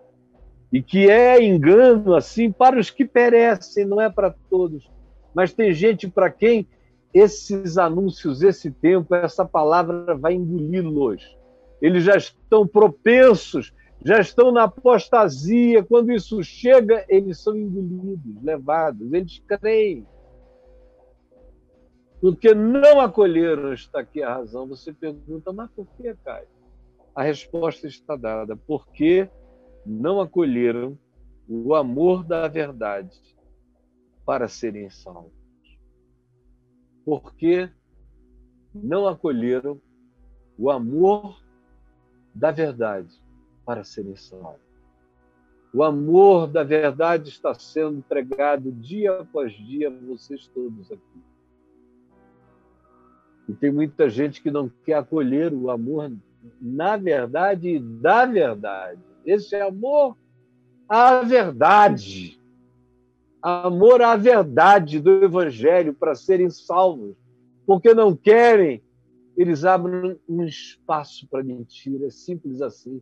e 0.73 0.83
que 0.83 1.11
é 1.11 1.43
engano 1.43 2.15
assim 2.15 2.51
para 2.51 2.79
os 2.79 2.91
que 2.91 3.05
perecem, 3.05 3.85
não 3.85 4.01
é 4.01 4.09
para 4.09 4.35
todos. 4.49 4.91
Mas 5.35 5.53
tem 5.53 5.73
gente 5.73 6.09
para 6.09 6.31
quem 6.31 6.67
esses 7.13 7.77
anúncios, 7.77 8.43
esse 8.43 8.71
tempo, 8.71 9.15
essa 9.15 9.45
palavra 9.45 10.15
vai 10.15 10.35
engoli-los. 10.35 11.37
Eles 11.83 12.05
já 12.05 12.17
estão 12.17 12.67
propensos, 12.67 13.73
já 14.05 14.21
estão 14.21 14.53
na 14.53 14.65
apostasia. 14.65 15.83
Quando 15.83 16.13
isso 16.13 16.43
chega, 16.43 17.05
eles 17.09 17.39
são 17.41 17.57
engolidos, 17.57 18.43
levados, 18.43 19.13
eles 19.13 19.43
creem. 19.47 20.07
Porque 22.21 22.55
não 22.55 23.01
acolheram, 23.01 23.73
está 23.73 24.01
aqui 24.01 24.23
a 24.23 24.35
razão. 24.35 24.69
Você 24.69 24.93
pergunta, 24.93 25.53
mas 25.53 25.71
por 25.71 25.87
que, 25.97 26.15
Caio? 26.23 26.47
A 27.21 27.23
resposta 27.23 27.87
está 27.87 28.17
dada. 28.17 28.57
Porque 28.57 29.29
não 29.85 30.21
acolheram 30.21 30.99
o 31.49 31.75
amor 31.75 32.25
da 32.25 32.49
verdade 32.49 33.19
para 34.25 34.49
serem 34.49 34.89
salvos 34.89 35.41
porque 37.05 37.69
não 38.73 39.09
acolheram 39.09 39.81
o 40.57 40.71
amor 40.71 41.43
da 42.33 42.53
verdade 42.53 43.21
para 43.65 43.83
serem 43.83 44.15
salvos. 44.15 44.61
O 45.75 45.83
amor 45.83 46.47
da 46.47 46.63
verdade 46.63 47.31
está 47.31 47.53
sendo 47.55 48.03
pregado 48.03 48.71
dia 48.73 49.21
após 49.21 49.53
dia 49.53 49.89
a 49.89 50.07
vocês 50.07 50.47
todos 50.49 50.91
aqui. 50.91 51.23
E 53.49 53.55
tem 53.55 53.73
muita 53.73 54.09
gente 54.09 54.41
que 54.41 54.51
não 54.51 54.69
quer 54.85 54.95
acolher 54.95 55.53
o 55.53 55.69
amor 55.69 56.13
na 56.61 56.97
verdade 56.97 57.77
e 57.77 57.79
da 57.79 58.27
verdade. 58.27 59.01
Esse 59.25 59.55
é 59.55 59.63
amor 59.63 60.17
à 60.89 61.23
verdade. 61.23 62.41
Amor 63.43 64.03
à 64.03 64.17
verdade 64.17 65.01
do 65.01 65.25
Evangelho 65.25 65.95
para 65.95 66.15
serem 66.15 66.51
salvos, 66.51 67.17
porque 67.67 67.95
não 67.95 68.15
querem, 68.15 68.83
eles 69.37 69.65
abrem 69.65 70.19
um 70.29 70.45
espaço 70.45 71.27
para 71.29 71.43
mentira, 71.43 72.07
é 72.07 72.11
simples 72.11 72.61
assim. 72.61 73.01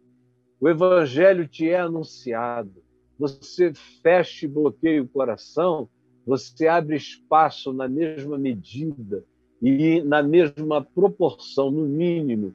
O 0.61 0.68
Evangelho 0.68 1.49
te 1.49 1.68
é 1.68 1.80
anunciado, 1.80 2.82
você 3.18 3.72
fecha 4.01 4.47
e 4.47 4.49
bloqueia 4.49 5.03
o 5.03 5.09
coração, 5.09 5.89
você 6.24 6.68
abre 6.68 6.97
espaço 6.97 7.72
na 7.72 7.89
mesma 7.89 8.39
medida 8.39 9.24
e 9.61 10.03
na 10.03 10.22
mesma 10.22 10.84
proporção, 10.84 11.70
no 11.70 11.86
mínimo, 11.86 12.55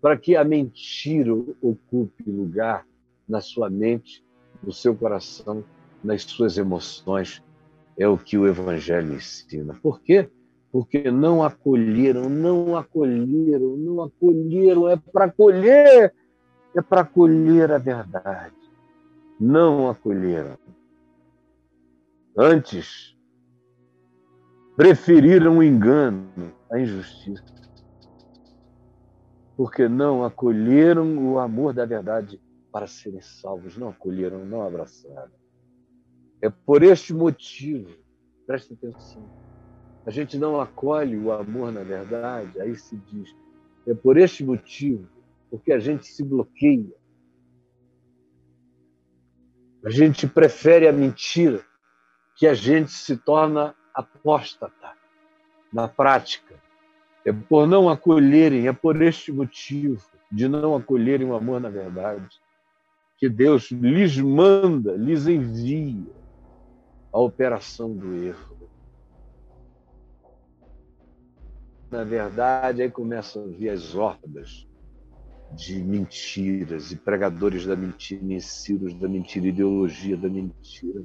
para 0.00 0.16
que 0.16 0.36
a 0.36 0.44
mentira 0.44 1.32
ocupe 1.60 2.24
lugar 2.26 2.86
na 3.28 3.40
sua 3.40 3.68
mente, 3.68 4.24
no 4.62 4.72
seu 4.72 4.94
coração 4.94 5.64
nas 6.02 6.22
suas 6.22 6.56
emoções, 6.56 7.42
é 7.98 8.06
o 8.06 8.16
que 8.16 8.38
o 8.38 8.46
Evangelho 8.46 9.14
ensina. 9.14 9.74
Por 9.82 10.00
quê? 10.00 10.30
Porque 10.70 11.10
não 11.10 11.42
acolheram, 11.42 12.28
não 12.28 12.76
acolheram, 12.76 13.76
não 13.76 14.02
acolheram. 14.02 14.88
É 14.88 14.96
para 14.96 15.24
acolher, 15.24 16.14
é 16.74 16.82
para 16.82 17.00
acolher 17.00 17.72
a 17.72 17.78
verdade. 17.78 18.54
Não 19.40 19.88
acolheram. 19.88 20.56
Antes, 22.36 23.16
preferiram 24.76 25.58
o 25.58 25.62
engano, 25.62 26.28
a 26.70 26.78
injustiça. 26.78 27.57
Porque 29.58 29.88
não 29.88 30.24
acolheram 30.24 31.18
o 31.18 31.40
amor 31.40 31.74
da 31.74 31.84
verdade 31.84 32.40
para 32.70 32.86
serem 32.86 33.20
salvos, 33.20 33.76
não 33.76 33.88
acolheram, 33.88 34.44
não 34.44 34.62
abraçaram. 34.62 35.32
É 36.40 36.48
por 36.48 36.84
este 36.84 37.12
motivo, 37.12 37.90
preste 38.46 38.74
atenção, 38.74 39.28
a 40.06 40.12
gente 40.12 40.38
não 40.38 40.60
acolhe 40.60 41.16
o 41.18 41.32
amor 41.32 41.72
na 41.72 41.82
verdade, 41.82 42.60
aí 42.60 42.76
se 42.76 42.96
diz, 42.98 43.34
é 43.84 43.92
por 43.92 44.16
este 44.16 44.44
motivo, 44.44 45.08
porque 45.50 45.72
a 45.72 45.80
gente 45.80 46.06
se 46.06 46.22
bloqueia. 46.22 46.94
A 49.84 49.90
gente 49.90 50.24
prefere 50.28 50.86
a 50.86 50.92
mentira, 50.92 51.64
que 52.36 52.46
a 52.46 52.54
gente 52.54 52.92
se 52.92 53.16
torna 53.16 53.74
apóstata 53.92 54.92
na 55.72 55.88
prática. 55.88 56.67
É 57.24 57.32
por 57.32 57.66
não 57.66 57.88
acolherem, 57.88 58.68
é 58.68 58.72
por 58.72 59.00
este 59.02 59.32
motivo 59.32 60.02
de 60.30 60.48
não 60.48 60.76
acolherem 60.76 61.26
o 61.26 61.34
amor 61.34 61.60
na 61.60 61.68
verdade, 61.68 62.28
que 63.16 63.28
Deus 63.28 63.70
lhes 63.70 64.16
manda, 64.18 64.94
lhes 64.96 65.26
envia 65.26 66.12
a 67.12 67.18
operação 67.18 67.92
do 67.94 68.14
erro. 68.14 68.56
Na 71.90 72.04
verdade, 72.04 72.82
aí 72.82 72.90
começam 72.90 73.44
a 73.44 73.46
vir 73.46 73.70
as 73.70 73.94
hordas 73.94 74.68
de 75.50 75.82
mentiras 75.82 76.92
e 76.92 76.96
pregadores 76.96 77.64
da 77.64 77.74
mentira, 77.74 78.22
mensiros 78.22 78.94
da 78.94 79.08
mentira, 79.08 79.46
ideologia 79.46 80.16
da 80.16 80.28
mentira, 80.28 81.02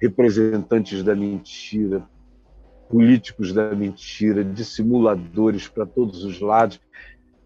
representantes 0.00 1.02
da 1.02 1.14
mentira, 1.14 2.06
políticos 2.90 3.52
da 3.52 3.72
mentira, 3.74 4.44
dissimuladores 4.44 5.68
para 5.68 5.86
todos 5.86 6.24
os 6.24 6.40
lados. 6.40 6.80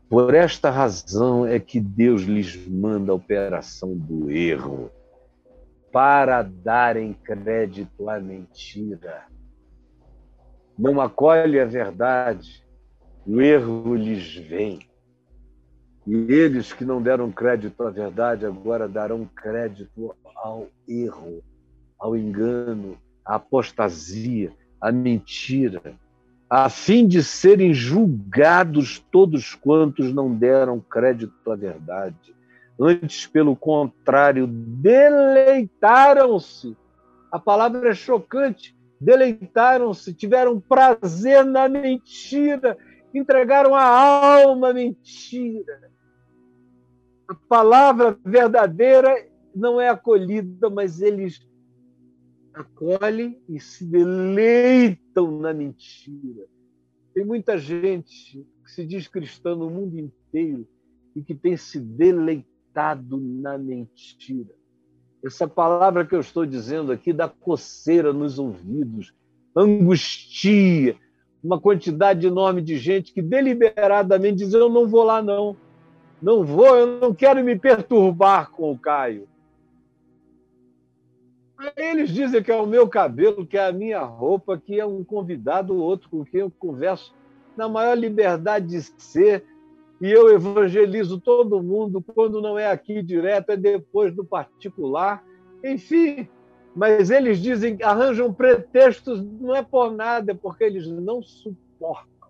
Por 0.08 0.34
esta 0.34 0.70
razão 0.70 1.46
é 1.46 1.60
que 1.60 1.78
Deus 1.78 2.22
lhes 2.22 2.66
manda 2.66 3.12
a 3.12 3.14
operação 3.14 3.94
do 3.94 4.30
erro 4.30 4.90
para 5.92 6.42
darem 6.42 7.12
crédito 7.12 8.08
à 8.08 8.18
mentira. 8.18 9.26
Não 10.78 11.00
acolhe 11.00 11.60
a 11.60 11.64
verdade, 11.66 12.66
o 13.26 13.40
erro 13.40 13.94
lhes 13.94 14.34
vem. 14.34 14.80
E 16.06 16.14
eles 16.32 16.72
que 16.72 16.84
não 16.84 17.00
deram 17.00 17.30
crédito 17.30 17.82
à 17.82 17.90
verdade 17.90 18.44
agora 18.44 18.88
darão 18.88 19.24
crédito 19.24 20.14
ao 20.36 20.68
erro, 20.88 21.42
ao 21.98 22.16
engano, 22.16 22.98
à 23.24 23.36
apostasia, 23.36 24.52
à 24.80 24.92
mentira, 24.92 25.94
a 26.48 26.68
fim 26.68 27.04
de 27.06 27.22
serem 27.22 27.74
julgados 27.74 28.98
todos 29.10 29.54
quantos 29.54 30.12
não 30.12 30.34
deram 30.34 30.78
crédito 30.78 31.50
à 31.50 31.56
verdade. 31.56 32.34
Antes, 32.78 33.26
pelo 33.26 33.56
contrário, 33.56 34.46
deleitaram-se. 34.46 36.76
A 37.32 37.38
palavra 37.38 37.88
é 37.90 37.94
chocante. 37.94 38.76
Deleitaram-se, 39.00 40.12
tiveram 40.14 40.60
prazer 40.60 41.44
na 41.44 41.68
mentira, 41.68 42.78
entregaram 43.12 43.74
a 43.74 43.84
alma 43.84 44.70
à 44.70 44.72
mentira. 44.72 45.90
A 47.26 47.34
palavra 47.34 48.16
verdadeira 48.24 49.12
não 49.54 49.80
é 49.80 49.88
acolhida, 49.88 50.70
mas 50.70 51.00
eles 51.00 51.40
acolhem 52.54 53.38
e 53.48 53.58
se 53.58 53.84
deleitam 53.84 55.38
na 55.40 55.52
mentira. 55.52 56.46
Tem 57.12 57.24
muita 57.24 57.58
gente 57.58 58.46
que 58.64 58.70
se 58.70 58.86
diz 58.86 59.08
cristã 59.08 59.54
no 59.54 59.68
mundo 59.68 59.98
inteiro 59.98 60.66
e 61.14 61.22
que 61.22 61.34
tem 61.34 61.56
se 61.56 61.78
deleitado 61.78 63.18
na 63.18 63.58
mentira. 63.58 64.50
Essa 65.24 65.48
palavra 65.48 66.04
que 66.04 66.14
eu 66.14 66.20
estou 66.20 66.44
dizendo 66.44 66.92
aqui 66.92 67.12
dá 67.12 67.28
coceira 67.28 68.12
nos 68.12 68.38
ouvidos, 68.38 69.14
angustia, 69.56 70.96
uma 71.42 71.60
quantidade 71.60 72.26
enorme 72.26 72.62
de 72.62 72.76
gente 72.76 73.12
que 73.12 73.22
deliberadamente 73.22 74.38
diz: 74.38 74.52
Eu 74.52 74.68
não 74.68 74.86
vou 74.86 75.02
lá, 75.02 75.22
não. 75.22 75.56
Não 76.20 76.42
vou, 76.42 76.76
eu 76.76 77.00
não 77.00 77.14
quero 77.14 77.44
me 77.44 77.58
perturbar 77.58 78.50
com 78.50 78.72
o 78.72 78.78
Caio. 78.78 79.28
Eles 81.76 82.10
dizem 82.10 82.42
que 82.42 82.50
é 82.50 82.56
o 82.56 82.66
meu 82.66 82.88
cabelo, 82.88 83.46
que 83.46 83.56
é 83.56 83.66
a 83.66 83.72
minha 83.72 84.00
roupa, 84.00 84.58
que 84.58 84.78
é 84.78 84.86
um 84.86 85.04
convidado, 85.04 85.76
outro 85.76 86.08
com 86.10 86.24
quem 86.24 86.40
eu 86.40 86.50
converso 86.50 87.14
na 87.56 87.68
maior 87.68 87.96
liberdade 87.96 88.66
de 88.66 88.82
ser, 88.98 89.44
e 90.00 90.10
eu 90.10 90.32
evangelizo 90.32 91.20
todo 91.20 91.62
mundo, 91.62 92.02
quando 92.02 92.42
não 92.42 92.58
é 92.58 92.70
aqui 92.70 93.02
direto, 93.02 93.50
é 93.50 93.56
depois 93.56 94.14
do 94.14 94.24
particular. 94.24 95.24
Enfim, 95.62 96.28
mas 96.74 97.10
eles 97.10 97.38
dizem, 97.38 97.78
arranjam 97.82 98.32
pretextos, 98.32 99.22
não 99.22 99.54
é 99.54 99.62
por 99.62 99.92
nada, 99.92 100.32
é 100.32 100.34
porque 100.34 100.64
eles 100.64 100.86
não 100.88 101.22
suportam 101.22 102.28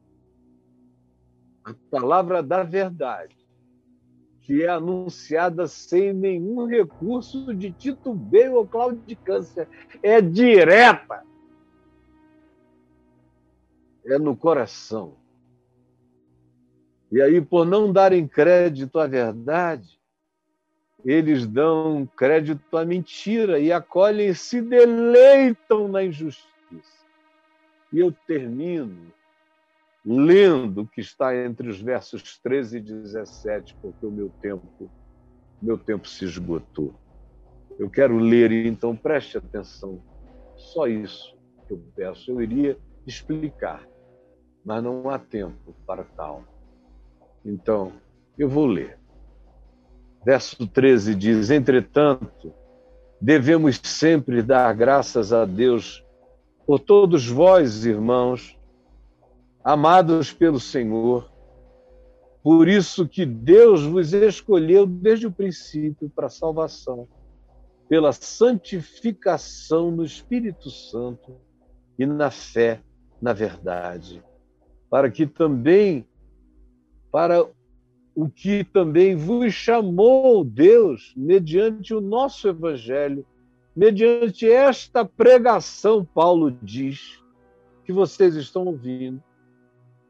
a 1.65 1.75
palavra 1.91 2.43
da 2.43 2.63
verdade 2.63 3.44
que 4.45 4.63
é 4.63 4.69
anunciada 4.69 5.67
sem 5.67 6.13
nenhum 6.13 6.67
recurso 6.67 7.55
de 7.55 7.73
titubeio 7.73 8.55
ou 8.57 8.67
claudicância. 8.67 9.67
É 10.03 10.21
direta. 10.21 11.25
É 14.05 14.19
no 14.19 14.37
coração. 14.37 15.17
E 17.11 17.23
aí, 17.23 17.41
por 17.41 17.65
não 17.65 17.91
darem 17.91 18.29
crédito 18.29 18.99
à 18.99 19.07
verdade, 19.07 19.99
eles 21.03 21.47
dão 21.47 22.07
crédito 22.15 22.77
à 22.77 22.85
mentira 22.85 23.59
e 23.59 23.73
acolhem 23.73 24.29
e 24.29 24.35
se 24.35 24.61
deleitam 24.61 25.89
na 25.89 26.05
injustiça. 26.05 26.45
E 27.91 27.99
eu 27.99 28.13
termino 28.27 29.11
lendo 30.05 30.83
o 30.83 30.87
que 30.87 31.01
está 31.01 31.35
entre 31.35 31.69
os 31.69 31.81
versos 31.81 32.39
13 32.39 32.79
e 32.79 32.81
17, 32.81 33.77
porque 33.81 34.05
o 34.05 34.11
meu 34.11 34.29
tempo, 34.41 34.91
meu 35.63 35.79
tempo 35.79 36.07
se 36.07 36.25
esgotou. 36.25 36.95
Eu 37.79 37.89
quero 37.89 38.19
ler, 38.19 38.53
então 38.53 38.95
preste 38.95 39.39
atenção. 39.39 40.03
Só 40.57 40.87
isso 40.87 41.37
que 41.67 41.73
eu 41.73 41.83
peço. 41.97 42.31
Eu 42.31 42.43
iria 42.43 42.79
explicar, 43.07 43.87
mas 44.65 44.83
não 44.83 45.09
há 45.09 45.19
tempo 45.19 45.75
para 45.87 46.05
tal. 46.05 46.45
Então, 47.45 47.93
eu 48.39 48.49
vou 48.49 48.67
ler. 48.67 48.99
Verso 50.25 50.67
13 50.67 51.15
diz: 51.15 51.51
Entretanto, 51.51 52.53
devemos 53.21 53.81
sempre 53.83 54.43
dar 54.43 54.73
graças 54.75 55.33
a 55.33 55.45
Deus 55.45 56.05
por 56.67 56.79
todos 56.79 57.29
vós, 57.29 57.85
irmãos, 57.85 58.59
amados 59.65 60.31
pelo 60.31 60.61
Senhor. 60.61 61.33
Por 62.43 62.69
isso 62.69 63.09
que 63.09 63.25
Deus 63.25 63.83
vos 63.83 64.13
escolheu 64.13 64.87
desde 64.87 65.27
o 65.27 65.33
princípio 65.33 66.11
para 66.15 66.27
a 66.27 66.31
salvação, 66.31 67.09
pela 67.89 68.13
santificação 68.13 69.91
no 69.91 70.05
Espírito 70.05 70.71
Santo 70.71 71.37
e 71.99 72.05
na 72.05 72.31
fé 72.31 72.83
na 73.23 73.33
verdade, 73.33 74.23
para 74.91 75.11
que 75.11 75.27
também 75.27 76.07
para 77.11 77.47
o 78.15 78.29
que 78.29 78.65
também 78.65 79.17
vos 79.17 79.55
chamou 79.55 80.45
Deus 80.45 81.13
mediante 81.17 81.95
o 81.95 82.01
nosso 82.01 82.47
evangelho, 82.49 83.25
mediante 83.75 84.49
esta 84.49 85.05
pregação, 85.05 86.05
Paulo 86.05 86.51
diz, 86.63 87.23
que 87.85 87.93
vocês 87.93 88.35
estão 88.35 88.67
ouvindo, 88.67 89.23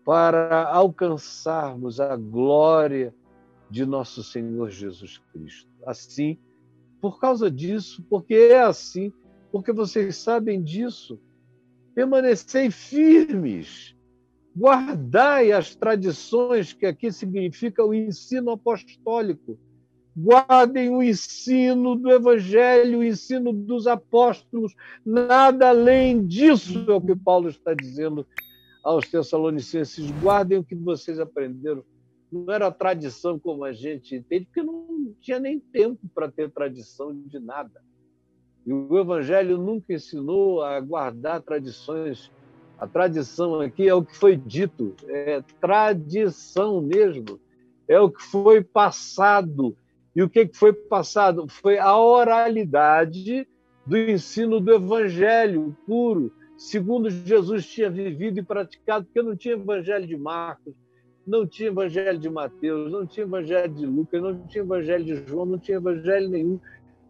para 0.05 0.65
alcançarmos 0.69 1.99
a 1.99 2.15
glória 2.17 3.15
de 3.71 3.87
nosso 3.87 4.23
Senhor 4.23 4.71
Jesus 4.71 5.19
Cristo. 5.33 5.71
Assim, 5.87 6.39
por 7.01 7.19
causa 7.19 7.51
disso, 7.51 8.05
porque 8.09 8.35
é 8.35 8.63
assim, 8.63 9.13
porque 9.51 9.73
vocês 9.73 10.17
sabem 10.17 10.63
disso, 10.63 11.19
permanecei 11.95 12.71
firmes, 12.71 13.97
guardai 14.57 15.53
as 15.53 15.75
tradições, 15.75 16.73
que 16.73 16.87
aqui 16.87 17.11
significa 17.11 17.85
o 17.85 17.95
ensino 17.95 18.53
apostólico. 18.53 19.59
Guardem 20.17 20.91
o 20.91 21.03
ensino 21.03 21.97
do 21.97 22.09
Evangelho, 22.09 23.01
o 23.01 23.05
ensino 23.05 23.53
dos 23.53 23.89
apóstolos, 23.89 24.73
nada 25.05 25.71
além 25.71 26.25
disso 26.25 26.85
é 26.89 26.93
o 26.93 27.01
que 27.01 27.17
Paulo 27.17 27.49
está 27.49 27.75
dizendo 27.75 28.25
aos 28.85 29.09
Tessalonicenses: 29.09 30.11
guardem 30.23 30.59
o 30.59 30.65
que 30.65 30.75
vocês 30.75 31.19
aprenderam. 31.19 31.83
Não 32.31 32.53
era 32.53 32.71
tradição 32.71 33.39
como 33.39 33.65
a 33.65 33.73
gente 33.73 34.17
entende, 34.17 34.45
porque 34.47 34.63
não 34.63 35.15
tinha 35.21 35.41
nem 35.41 35.59
tempo 35.59 36.01
para 36.15 36.31
ter 36.31 36.51
tradição 36.51 37.15
de 37.15 37.39
nada. 37.39 37.83
E 38.67 38.73
o 38.73 38.99
Evangelho 38.99 39.57
nunca 39.57 39.95
ensinou 39.95 40.63
a 40.63 40.79
guardar 40.81 41.41
tradições. 41.43 42.31
A 42.79 42.87
tradição 42.87 43.61
aqui 43.61 43.89
é 43.89 43.95
o 43.95 44.05
que 44.05 44.17
foi 44.17 44.37
dito, 44.37 44.95
é 45.07 45.43
tradição 45.61 46.83
mesmo, 46.83 47.39
é 47.87 48.01
o 48.01 48.11
que 48.11 48.23
foi 48.23 48.63
passado. 48.63 49.77
E 50.15 50.23
o 50.23 50.29
que 50.29 50.51
foi 50.53 50.73
passado? 50.73 51.47
Foi 51.49 51.79
a 51.79 51.97
oralidade 51.97 53.47
do 53.87 53.97
ensino 53.97 54.61
do 54.61 54.73
Evangelho 54.73 55.77
puro, 55.87 56.33
segundo 56.57 57.11
Jesus 57.11 57.67
tinha 57.67 57.91
vivido 57.91 58.39
e 58.39 58.43
praticado, 58.43 59.05
porque 59.05 59.23
não 59.23 59.37
tinha 59.37 59.55
evangelho 59.55 60.07
de 60.07 60.17
Marcos, 60.17 60.75
não 61.27 61.47
tinha 61.47 61.69
evangelho 61.69 62.19
de 62.19 62.29
Mateus, 62.29 62.93
não 62.93 63.07
tinha 63.07 63.25
evangelho 63.25 63.75
de 63.75 63.87
Lucas, 63.87 64.23
não 64.23 64.47
tinha 64.47 64.63
evangelho 64.63 65.05
de 65.05 65.27
João, 65.27 65.47
não 65.47 65.59
tinha 65.59 65.79
evangelho 65.79 66.29
nenhum, 66.29 66.61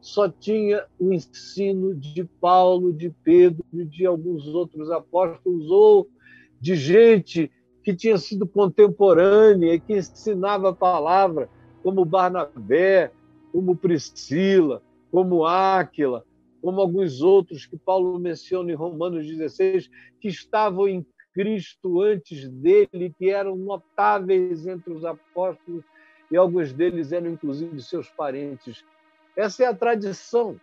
só 0.01 0.29
tinha 0.29 0.85
o 0.99 1.13
ensino 1.13 1.95
de 1.95 2.25
Paulo, 2.41 2.93
de 2.93 3.11
Pedro 3.25 3.65
de 3.73 4.07
alguns 4.07 4.47
outros 4.47 4.91
apóstolos 4.91 5.71
ou 5.71 6.09
de 6.61 6.77
gente 6.77 7.51
que 7.83 7.95
tinha 7.95 8.17
sido 8.17 8.47
contemporânea 8.47 9.75
e 9.75 9.81
que 9.81 9.95
ensinava 9.95 10.71
a 10.71 10.75
palavra, 10.75 11.49
como 11.83 12.05
Barnabé, 12.05 13.13
como 13.53 13.77
Priscila, 13.77 14.83
como 15.11 15.45
Áquila, 15.45 16.25
como 16.65 16.81
alguns 16.81 17.21
outros 17.21 17.67
que 17.67 17.77
Paulo 17.77 18.19
menciona 18.19 18.73
em 18.73 18.75
Romanos 18.75 19.27
16, 19.27 19.91
que 20.19 20.29
estavam 20.29 20.89
em 20.89 21.07
Cristo 21.35 22.01
antes 22.01 22.49
dele, 22.49 23.15
que 23.19 23.29
eram 23.29 23.55
notáveis 23.55 24.67
entre 24.67 24.91
os 24.95 25.05
apóstolos 25.05 25.85
e 26.33 26.37
alguns 26.39 26.73
deles 26.73 27.13
eram 27.13 27.33
inclusive 27.33 27.83
seus 27.83 28.09
parentes. 28.09 28.83
Essa 29.37 29.65
é 29.65 29.67
a 29.67 29.75
tradição. 29.75 30.59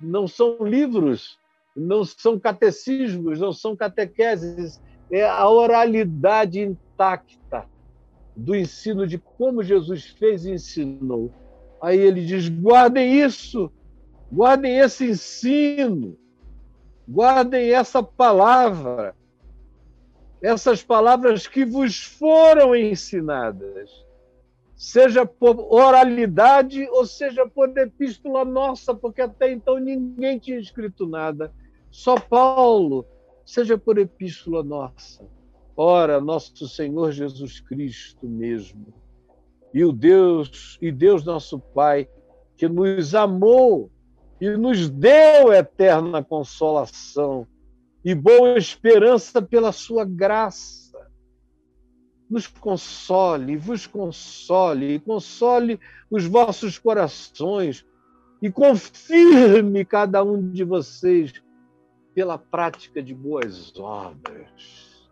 Não 0.00 0.28
são 0.28 0.56
livros, 0.60 1.36
não 1.74 2.04
são 2.04 2.38
catecismos, 2.38 3.40
não 3.40 3.52
são 3.52 3.74
catequeses, 3.74 4.80
é 5.10 5.28
a 5.28 5.48
oralidade 5.48 6.60
intacta 6.60 7.66
do 8.36 8.54
ensino 8.54 9.04
de 9.04 9.18
como 9.18 9.64
Jesus 9.64 10.06
fez 10.10 10.44
e 10.44 10.52
ensinou. 10.52 11.34
Aí 11.82 11.98
ele 11.98 12.24
diz: 12.24 12.48
guardem 12.48 13.20
isso, 13.20 13.68
guardem 14.30 14.78
esse 14.78 15.10
ensino, 15.10 16.16
guardem 17.08 17.72
essa 17.72 18.02
palavra, 18.02 19.14
essas 20.40 20.82
palavras 20.82 21.46
que 21.46 21.64
vos 21.64 22.02
foram 22.02 22.74
ensinadas, 22.74 23.90
seja 24.76 25.26
por 25.26 25.58
oralidade 25.72 26.88
ou 26.90 27.04
seja 27.04 27.46
por 27.46 27.76
epístola 27.76 28.44
nossa, 28.44 28.94
porque 28.94 29.20
até 29.20 29.52
então 29.52 29.78
ninguém 29.78 30.38
tinha 30.38 30.58
escrito 30.58 31.06
nada, 31.06 31.52
só 31.90 32.18
Paulo, 32.18 33.04
seja 33.44 33.76
por 33.76 33.98
epístola 33.98 34.62
nossa. 34.62 35.22
Ora, 35.76 36.20
nosso 36.20 36.68
Senhor 36.68 37.10
Jesus 37.10 37.60
Cristo 37.60 38.28
mesmo, 38.28 38.86
e 39.72 39.84
o 39.84 39.92
Deus, 39.92 40.78
e 40.80 40.90
Deus 40.92 41.24
nosso 41.24 41.58
Pai, 41.58 42.08
que 42.56 42.68
nos 42.68 43.14
amou 43.14 43.90
e 44.40 44.48
nos 44.56 44.88
deu 44.88 45.52
eterna 45.52 46.24
consolação 46.24 47.46
e 48.02 48.14
boa 48.14 48.56
esperança 48.56 49.42
pela 49.42 49.70
sua 49.70 50.04
graça. 50.04 50.98
Nos 52.28 52.46
console, 52.46 53.56
vos 53.56 53.86
console, 53.86 54.94
e 54.94 55.00
console 55.00 55.78
os 56.10 56.24
vossos 56.24 56.78
corações, 56.78 57.84
e 58.40 58.50
confirme 58.50 59.84
cada 59.84 60.24
um 60.24 60.50
de 60.50 60.64
vocês 60.64 61.32
pela 62.14 62.38
prática 62.38 63.02
de 63.02 63.14
boas 63.14 63.76
obras 63.78 65.10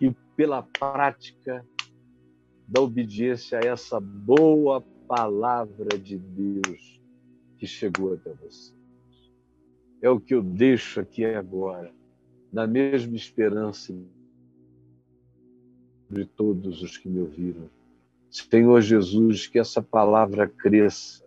e 0.00 0.10
pela 0.36 0.62
prática 0.62 1.66
da 2.66 2.80
obediência 2.80 3.58
a 3.58 3.66
essa 3.66 4.00
boa 4.00 4.82
palavra 5.06 5.98
de 5.98 6.16
Deus 6.16 6.99
que 7.60 7.66
chegou 7.66 8.14
até 8.14 8.32
você. 8.32 8.72
É 10.00 10.08
o 10.08 10.18
que 10.18 10.34
eu 10.34 10.42
deixo 10.42 10.98
aqui 10.98 11.26
agora, 11.26 11.92
na 12.50 12.66
mesma 12.66 13.14
esperança 13.14 13.94
de 16.08 16.24
todos 16.24 16.82
os 16.82 16.96
que 16.96 17.06
me 17.06 17.20
ouviram. 17.20 17.68
Senhor 18.30 18.80
Jesus, 18.80 19.46
que 19.46 19.58
essa 19.58 19.82
palavra 19.82 20.48
cresça, 20.48 21.22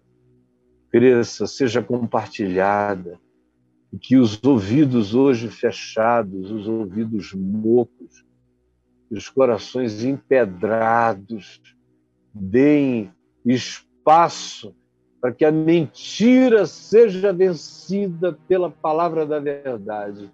cresça, 0.89 1.45
seja 1.45 1.83
compartilhada, 1.83 3.19
e 3.91 3.99
que 3.99 4.17
os 4.17 4.43
ouvidos 4.43 5.13
hoje 5.13 5.49
fechados, 5.49 6.49
os 6.49 6.67
ouvidos 6.67 7.31
mocos, 7.31 8.25
os 9.11 9.29
corações 9.29 10.03
empedrados 10.03 11.61
deem 12.33 13.13
espaço 13.45 14.75
para 15.23 15.31
que 15.31 15.45
a 15.45 15.51
mentira 15.53 16.65
seja 16.65 17.31
vencida 17.31 18.37
pela 18.45 18.69
palavra 18.69 19.25
da 19.25 19.39
verdade, 19.39 20.29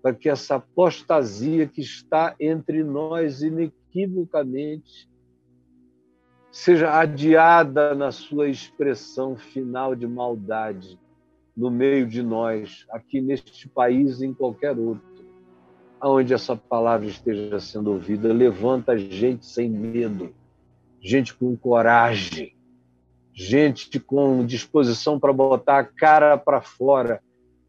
para 0.00 0.14
que 0.14 0.30
essa 0.30 0.54
apostasia 0.54 1.66
que 1.66 1.82
está 1.82 2.34
entre 2.40 2.82
nós 2.82 3.42
inequivocamente 3.42 5.06
seja 6.50 6.98
adiada 6.98 7.94
na 7.94 8.10
sua 8.10 8.48
expressão 8.48 9.36
final 9.36 9.94
de 9.94 10.06
maldade 10.06 10.98
no 11.54 11.70
meio 11.70 12.06
de 12.06 12.22
nós, 12.22 12.86
aqui 12.88 13.20
neste 13.20 13.68
país 13.68 14.22
e 14.22 14.26
em 14.26 14.32
qualquer 14.32 14.78
outro 14.78 15.12
aonde 16.00 16.32
essa 16.32 16.56
palavra 16.56 17.06
esteja 17.06 17.60
sendo 17.60 17.92
ouvida, 17.92 18.32
levanta 18.32 18.96
gente 18.96 19.44
sem 19.44 19.68
medo, 19.68 20.34
gente 20.98 21.34
com 21.34 21.54
coragem, 21.54 22.56
gente 23.34 23.98
com 23.98 24.44
disposição 24.44 25.18
para 25.18 25.32
botar 25.32 25.78
a 25.78 25.84
cara 25.84 26.36
para 26.36 26.60
fora, 26.60 27.22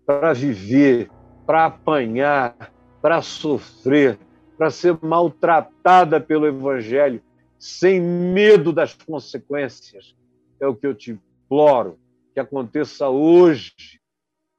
para 0.05 0.33
viver, 0.33 1.09
para 1.45 1.65
apanhar, 1.65 2.71
para 3.01 3.21
sofrer, 3.21 4.17
para 4.57 4.69
ser 4.69 4.97
maltratada 5.01 6.19
pelo 6.19 6.47
Evangelho, 6.47 7.21
sem 7.57 8.01
medo 8.01 8.73
das 8.73 8.93
consequências. 8.93 10.15
É 10.59 10.67
o 10.67 10.75
que 10.75 10.85
eu 10.85 10.93
te 10.93 11.11
imploro 11.11 11.97
que 12.33 12.39
aconteça 12.39 13.07
hoje 13.09 14.01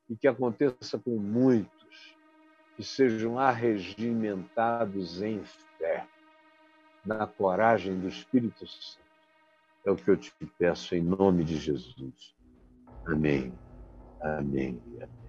e 0.09 0.16
que 0.16 0.28
aconteça 0.28 0.98
com 0.98 1.16
muitos 1.16 2.16
que 2.76 2.82
sejam 2.82 3.38
arregimentados 3.38 5.22
em 5.22 5.42
fé, 5.78 6.07
na 7.05 7.26
coragem 7.26 7.98
do 7.98 8.09
Espírito 8.09 8.66
Santo. 8.66 9.03
É 9.87 9.91
o 9.91 9.97
que 9.97 10.11
eu 10.11 10.16
te 10.16 10.32
peço 10.59 10.95
em 10.95 11.03
nome 11.03 11.45
de 11.45 11.57
Jesus. 11.59 12.35
Amém. 13.07 13.59
Amém. 14.20 14.82
Amém. 15.01 15.24